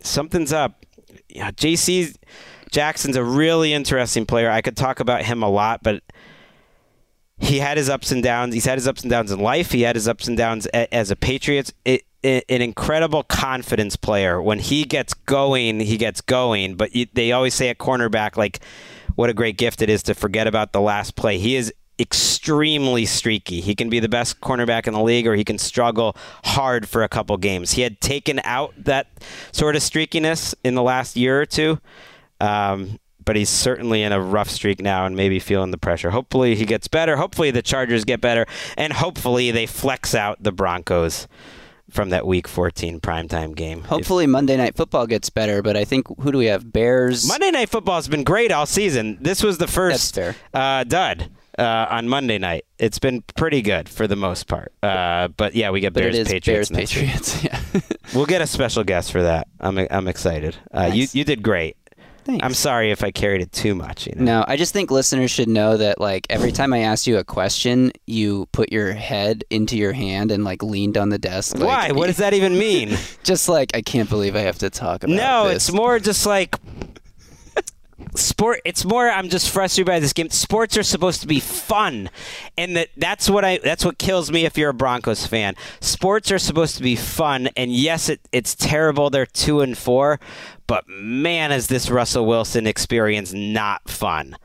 Something's 0.00 0.52
up. 0.52 0.84
Yeah, 1.28 1.50
J.C. 1.52 2.14
Jackson's 2.70 3.16
a 3.16 3.24
really 3.24 3.72
interesting 3.72 4.26
player. 4.26 4.50
I 4.50 4.60
could 4.60 4.76
talk 4.76 4.98
about 4.98 5.22
him 5.22 5.42
a 5.42 5.48
lot, 5.48 5.82
but 5.82 6.02
he 7.38 7.60
had 7.60 7.76
his 7.76 7.88
ups 7.88 8.10
and 8.10 8.22
downs. 8.22 8.54
He's 8.54 8.64
had 8.64 8.76
his 8.76 8.88
ups 8.88 9.02
and 9.02 9.10
downs 9.10 9.30
in 9.30 9.38
life. 9.38 9.70
He 9.70 9.82
had 9.82 9.96
his 9.96 10.08
ups 10.08 10.26
and 10.26 10.36
downs 10.36 10.66
as 10.66 11.10
a 11.10 11.16
Patriots. 11.16 11.72
It, 11.84 12.02
an 12.24 12.62
incredible 12.62 13.22
confidence 13.22 13.96
player. 13.96 14.40
When 14.40 14.58
he 14.58 14.84
gets 14.84 15.14
going, 15.14 15.80
he 15.80 15.96
gets 15.96 16.20
going. 16.20 16.76
But 16.76 16.90
they 17.12 17.32
always 17.32 17.54
say 17.54 17.68
at 17.68 17.78
cornerback, 17.78 18.36
like, 18.36 18.60
what 19.14 19.30
a 19.30 19.34
great 19.34 19.58
gift 19.58 19.82
it 19.82 19.90
is 19.90 20.02
to 20.04 20.14
forget 20.14 20.46
about 20.46 20.72
the 20.72 20.80
last 20.80 21.16
play. 21.16 21.38
He 21.38 21.56
is 21.56 21.72
extremely 21.98 23.06
streaky. 23.06 23.60
He 23.60 23.74
can 23.74 23.88
be 23.88 24.00
the 24.00 24.08
best 24.08 24.40
cornerback 24.40 24.86
in 24.86 24.94
the 24.94 25.02
league, 25.02 25.26
or 25.26 25.34
he 25.34 25.44
can 25.44 25.58
struggle 25.58 26.16
hard 26.44 26.88
for 26.88 27.02
a 27.02 27.08
couple 27.08 27.36
games. 27.36 27.72
He 27.72 27.82
had 27.82 28.00
taken 28.00 28.40
out 28.44 28.74
that 28.78 29.08
sort 29.52 29.76
of 29.76 29.82
streakiness 29.82 30.54
in 30.64 30.74
the 30.74 30.82
last 30.82 31.16
year 31.16 31.40
or 31.40 31.46
two. 31.46 31.78
Um, 32.40 32.98
but 33.24 33.36
he's 33.36 33.48
certainly 33.48 34.02
in 34.02 34.12
a 34.12 34.20
rough 34.20 34.50
streak 34.50 34.82
now 34.82 35.06
and 35.06 35.16
maybe 35.16 35.38
feeling 35.38 35.70
the 35.70 35.78
pressure. 35.78 36.10
Hopefully 36.10 36.54
he 36.56 36.66
gets 36.66 36.88
better. 36.88 37.16
Hopefully 37.16 37.50
the 37.50 37.62
Chargers 37.62 38.04
get 38.04 38.20
better. 38.20 38.46
And 38.76 38.92
hopefully 38.92 39.50
they 39.50 39.66
flex 39.66 40.14
out 40.14 40.42
the 40.42 40.52
Broncos 40.52 41.26
from 41.94 42.10
that 42.10 42.26
Week 42.26 42.48
14 42.48 43.00
primetime 43.00 43.54
game. 43.54 43.82
Hopefully, 43.84 44.24
if, 44.24 44.30
Monday 44.30 44.56
Night 44.56 44.76
Football 44.76 45.06
gets 45.06 45.30
better, 45.30 45.62
but 45.62 45.76
I 45.76 45.84
think 45.84 46.06
who 46.20 46.32
do 46.32 46.38
we 46.38 46.46
have? 46.46 46.72
Bears. 46.72 47.26
Monday 47.26 47.52
Night 47.52 47.70
Football 47.70 47.96
has 47.96 48.08
been 48.08 48.24
great 48.24 48.50
all 48.50 48.66
season. 48.66 49.16
This 49.20 49.42
was 49.42 49.58
the 49.58 49.68
first 49.68 50.18
uh, 50.52 50.84
dud 50.84 51.30
uh, 51.58 51.86
on 51.88 52.08
Monday 52.08 52.38
night. 52.38 52.64
It's 52.78 52.98
been 52.98 53.22
pretty 53.36 53.62
good 53.62 53.88
for 53.88 54.06
the 54.06 54.16
most 54.16 54.48
part. 54.48 54.72
Uh, 54.82 55.28
but 55.28 55.54
yeah, 55.54 55.70
we 55.70 55.80
get 55.80 55.92
Bears 55.92 56.16
Patriots. 56.28 56.68
Bears 56.68 56.70
Patriots. 56.70 57.44
Yeah. 57.44 57.60
we'll 58.14 58.26
get 58.26 58.40
a 58.40 58.46
special 58.46 58.84
guest 58.84 59.12
for 59.12 59.22
that. 59.22 59.48
I'm 59.60 59.78
I'm 59.90 60.08
excited. 60.08 60.56
Uh, 60.72 60.88
nice. 60.88 60.94
You 61.14 61.20
you 61.20 61.24
did 61.24 61.42
great. 61.42 61.76
Thanks. 62.24 62.42
I'm 62.42 62.54
sorry 62.54 62.90
if 62.90 63.04
I 63.04 63.10
carried 63.10 63.42
it 63.42 63.52
too 63.52 63.74
much. 63.74 64.06
You 64.06 64.14
know? 64.16 64.24
No, 64.24 64.44
I 64.48 64.56
just 64.56 64.72
think 64.72 64.90
listeners 64.90 65.30
should 65.30 65.48
know 65.48 65.76
that 65.76 66.00
like 66.00 66.26
every 66.30 66.52
time 66.52 66.72
I 66.72 66.80
ask 66.80 67.06
you 67.06 67.18
a 67.18 67.24
question, 67.24 67.92
you 68.06 68.46
put 68.52 68.72
your 68.72 68.92
head 68.94 69.44
into 69.50 69.76
your 69.76 69.92
hand 69.92 70.30
and 70.30 70.42
like 70.42 70.62
leaned 70.62 70.96
on 70.96 71.10
the 71.10 71.18
desk. 71.18 71.58
Like, 71.58 71.66
Why? 71.66 71.92
What 71.92 72.06
does 72.06 72.16
that 72.16 72.32
even 72.32 72.58
mean? 72.58 72.96
just 73.24 73.48
like 73.48 73.76
I 73.76 73.82
can't 73.82 74.08
believe 74.08 74.36
I 74.36 74.40
have 74.40 74.58
to 74.58 74.70
talk 74.70 75.04
about. 75.04 75.14
This. 75.14 75.20
No, 75.20 75.48
this. 75.48 75.56
it's 75.56 75.72
more 75.72 75.98
just 75.98 76.24
like 76.24 76.56
sport 78.16 78.60
it's 78.64 78.84
more 78.84 79.08
i'm 79.08 79.28
just 79.28 79.50
frustrated 79.50 79.86
by 79.86 79.98
this 79.98 80.12
game 80.12 80.28
sports 80.30 80.76
are 80.76 80.82
supposed 80.82 81.20
to 81.20 81.26
be 81.26 81.40
fun 81.40 82.08
and 82.56 82.76
that 82.76 82.88
that's 82.96 83.28
what 83.28 83.44
i 83.44 83.58
that's 83.58 83.84
what 83.84 83.98
kills 83.98 84.30
me 84.30 84.44
if 84.44 84.56
you're 84.56 84.70
a 84.70 84.74
broncos 84.74 85.26
fan 85.26 85.54
sports 85.80 86.30
are 86.30 86.38
supposed 86.38 86.76
to 86.76 86.82
be 86.82 86.94
fun 86.96 87.48
and 87.56 87.72
yes 87.72 88.08
it, 88.08 88.20
it's 88.32 88.54
terrible 88.54 89.10
they're 89.10 89.26
two 89.26 89.60
and 89.60 89.76
four 89.76 90.20
but 90.66 90.88
man 90.88 91.52
is 91.52 91.66
this 91.66 91.90
russell 91.90 92.26
wilson 92.26 92.66
experience 92.66 93.32
not 93.32 93.88
fun 93.88 94.36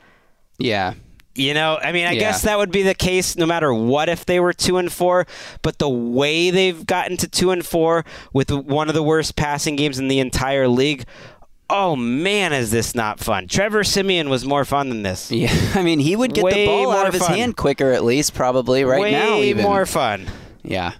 yeah 0.58 0.94
you 1.34 1.54
know, 1.54 1.78
I 1.80 1.92
mean, 1.92 2.06
I 2.06 2.12
yeah. 2.12 2.20
guess 2.20 2.42
that 2.42 2.58
would 2.58 2.72
be 2.72 2.82
the 2.82 2.94
case 2.94 3.36
no 3.36 3.46
matter 3.46 3.72
what 3.72 4.08
if 4.08 4.26
they 4.26 4.40
were 4.40 4.52
two 4.52 4.78
and 4.78 4.92
four. 4.92 5.26
But 5.62 5.78
the 5.78 5.88
way 5.88 6.50
they've 6.50 6.84
gotten 6.84 7.16
to 7.18 7.28
two 7.28 7.50
and 7.50 7.64
four 7.64 8.04
with 8.32 8.50
one 8.50 8.88
of 8.88 8.94
the 8.94 9.02
worst 9.02 9.36
passing 9.36 9.76
games 9.76 9.98
in 9.98 10.08
the 10.08 10.18
entire 10.18 10.66
league, 10.66 11.04
oh 11.70 11.96
man, 11.96 12.52
is 12.52 12.70
this 12.70 12.94
not 12.94 13.20
fun? 13.20 13.46
Trevor 13.46 13.84
Siemian 13.84 14.28
was 14.28 14.44
more 14.44 14.64
fun 14.64 14.88
than 14.88 15.02
this. 15.02 15.30
Yeah, 15.40 15.54
I 15.74 15.82
mean, 15.82 16.00
he 16.00 16.16
would 16.16 16.34
get 16.34 16.44
Way 16.44 16.52
the 16.52 16.66
ball 16.66 16.90
out 16.90 17.06
of 17.06 17.14
his 17.14 17.26
hand 17.26 17.56
quicker, 17.56 17.92
at 17.92 18.04
least, 18.04 18.34
probably 18.34 18.84
right 18.84 19.00
Way 19.00 19.12
now. 19.12 19.36
Even 19.36 19.64
more 19.64 19.86
fun. 19.86 20.26
Yeah. 20.62 20.94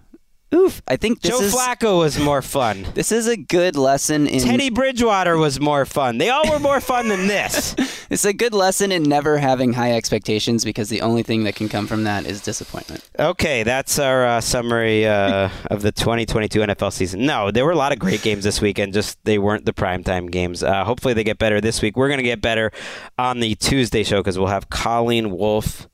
Oof. 0.52 0.82
I 0.88 0.96
think 0.96 1.20
Joe 1.20 1.40
is, 1.40 1.54
Flacco 1.54 2.00
was 2.00 2.18
more 2.18 2.42
fun. 2.42 2.86
This 3.00 3.12
is 3.12 3.28
a 3.28 3.36
good 3.36 3.76
lesson 3.76 4.26
in 4.26 4.42
Teddy 4.42 4.68
Bridgewater 4.68 5.36
was 5.36 5.60
more 5.60 5.86
fun. 5.86 6.18
They 6.18 6.28
all 6.28 6.50
were 6.50 6.58
more 6.58 6.80
fun 6.80 7.08
than 7.08 7.28
this. 7.28 7.74
it's 8.10 8.24
a 8.24 8.32
good 8.32 8.52
lesson 8.52 8.92
in 8.92 9.04
never 9.04 9.38
having 9.38 9.72
high 9.72 9.92
expectations 9.92 10.64
because 10.64 10.88
the 10.88 11.00
only 11.00 11.22
thing 11.22 11.44
that 11.44 11.54
can 11.54 11.68
come 11.68 11.86
from 11.86 12.04
that 12.04 12.26
is 12.26 12.42
disappointment. 12.42 13.08
Okay, 13.18 13.62
that's 13.62 13.98
our 13.98 14.26
uh, 14.26 14.40
summary 14.40 15.06
uh, 15.06 15.48
of 15.70 15.82
the 15.82 15.92
2022 15.92 16.60
NFL 16.60 16.92
season. 16.92 17.24
No, 17.24 17.50
there 17.50 17.64
were 17.64 17.70
a 17.70 17.76
lot 17.76 17.92
of 17.92 17.98
great 17.98 18.22
games 18.22 18.44
this 18.44 18.60
weekend. 18.60 18.92
Just 18.92 19.18
they 19.24 19.38
weren't 19.38 19.64
the 19.64 19.72
primetime 19.72 20.30
games. 20.30 20.62
Uh, 20.62 20.84
hopefully 20.84 21.14
they 21.14 21.24
get 21.24 21.38
better 21.38 21.60
this 21.60 21.80
week. 21.80 21.96
We're 21.96 22.08
going 22.08 22.18
to 22.18 22.24
get 22.24 22.42
better 22.42 22.70
on 23.16 23.40
the 23.40 23.54
Tuesday 23.54 24.02
show 24.02 24.18
because 24.18 24.38
we'll 24.38 24.48
have 24.48 24.68
Colleen 24.68 25.30
Wolfe 25.30 25.88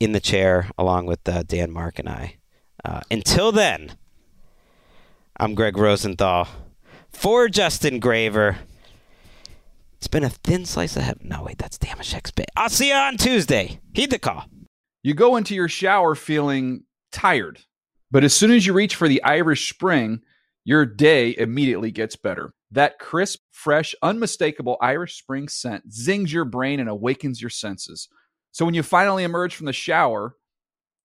in 0.00 0.12
the 0.12 0.20
chair 0.20 0.70
along 0.76 1.06
with 1.06 1.28
uh, 1.28 1.42
Dan 1.44 1.70
Mark 1.70 1.98
and 1.98 2.08
I. 2.08 2.38
Uh, 2.84 3.00
until 3.10 3.52
then, 3.52 3.92
I'm 5.36 5.54
Gregg 5.54 5.76
Rosenthal. 5.76 6.48
For 7.12 7.48
Justin 7.48 8.00
Graver, 8.00 8.58
it's 9.98 10.08
been 10.08 10.24
a 10.24 10.30
thin 10.30 10.66
slice 10.66 10.96
of 10.96 11.02
heaven. 11.02 11.28
No, 11.28 11.44
wait, 11.44 11.58
that's 11.58 11.78
Damashek's 11.78 12.32
bit. 12.32 12.50
I'll 12.56 12.68
see 12.68 12.88
you 12.88 12.94
on 12.94 13.16
Tuesday. 13.16 13.78
Heed 13.94 14.10
the 14.10 14.18
call. 14.18 14.46
You 15.02 15.14
go 15.14 15.36
into 15.36 15.54
your 15.54 15.68
shower 15.68 16.14
feeling 16.14 16.84
tired, 17.12 17.60
but 18.10 18.24
as 18.24 18.34
soon 18.34 18.50
as 18.50 18.66
you 18.66 18.72
reach 18.72 18.96
for 18.96 19.08
the 19.08 19.22
Irish 19.22 19.72
Spring, 19.72 20.20
your 20.64 20.86
day 20.86 21.34
immediately 21.36 21.90
gets 21.90 22.16
better. 22.16 22.52
That 22.70 22.98
crisp, 22.98 23.40
fresh, 23.50 23.94
unmistakable 24.02 24.76
Irish 24.80 25.18
Spring 25.18 25.48
scent 25.48 25.92
zings 25.92 26.32
your 26.32 26.44
brain 26.44 26.80
and 26.80 26.88
awakens 26.88 27.40
your 27.40 27.50
senses. 27.50 28.08
So 28.50 28.64
when 28.64 28.74
you 28.74 28.82
finally 28.82 29.24
emerge 29.24 29.54
from 29.54 29.66
the 29.66 29.72
shower, 29.72 30.36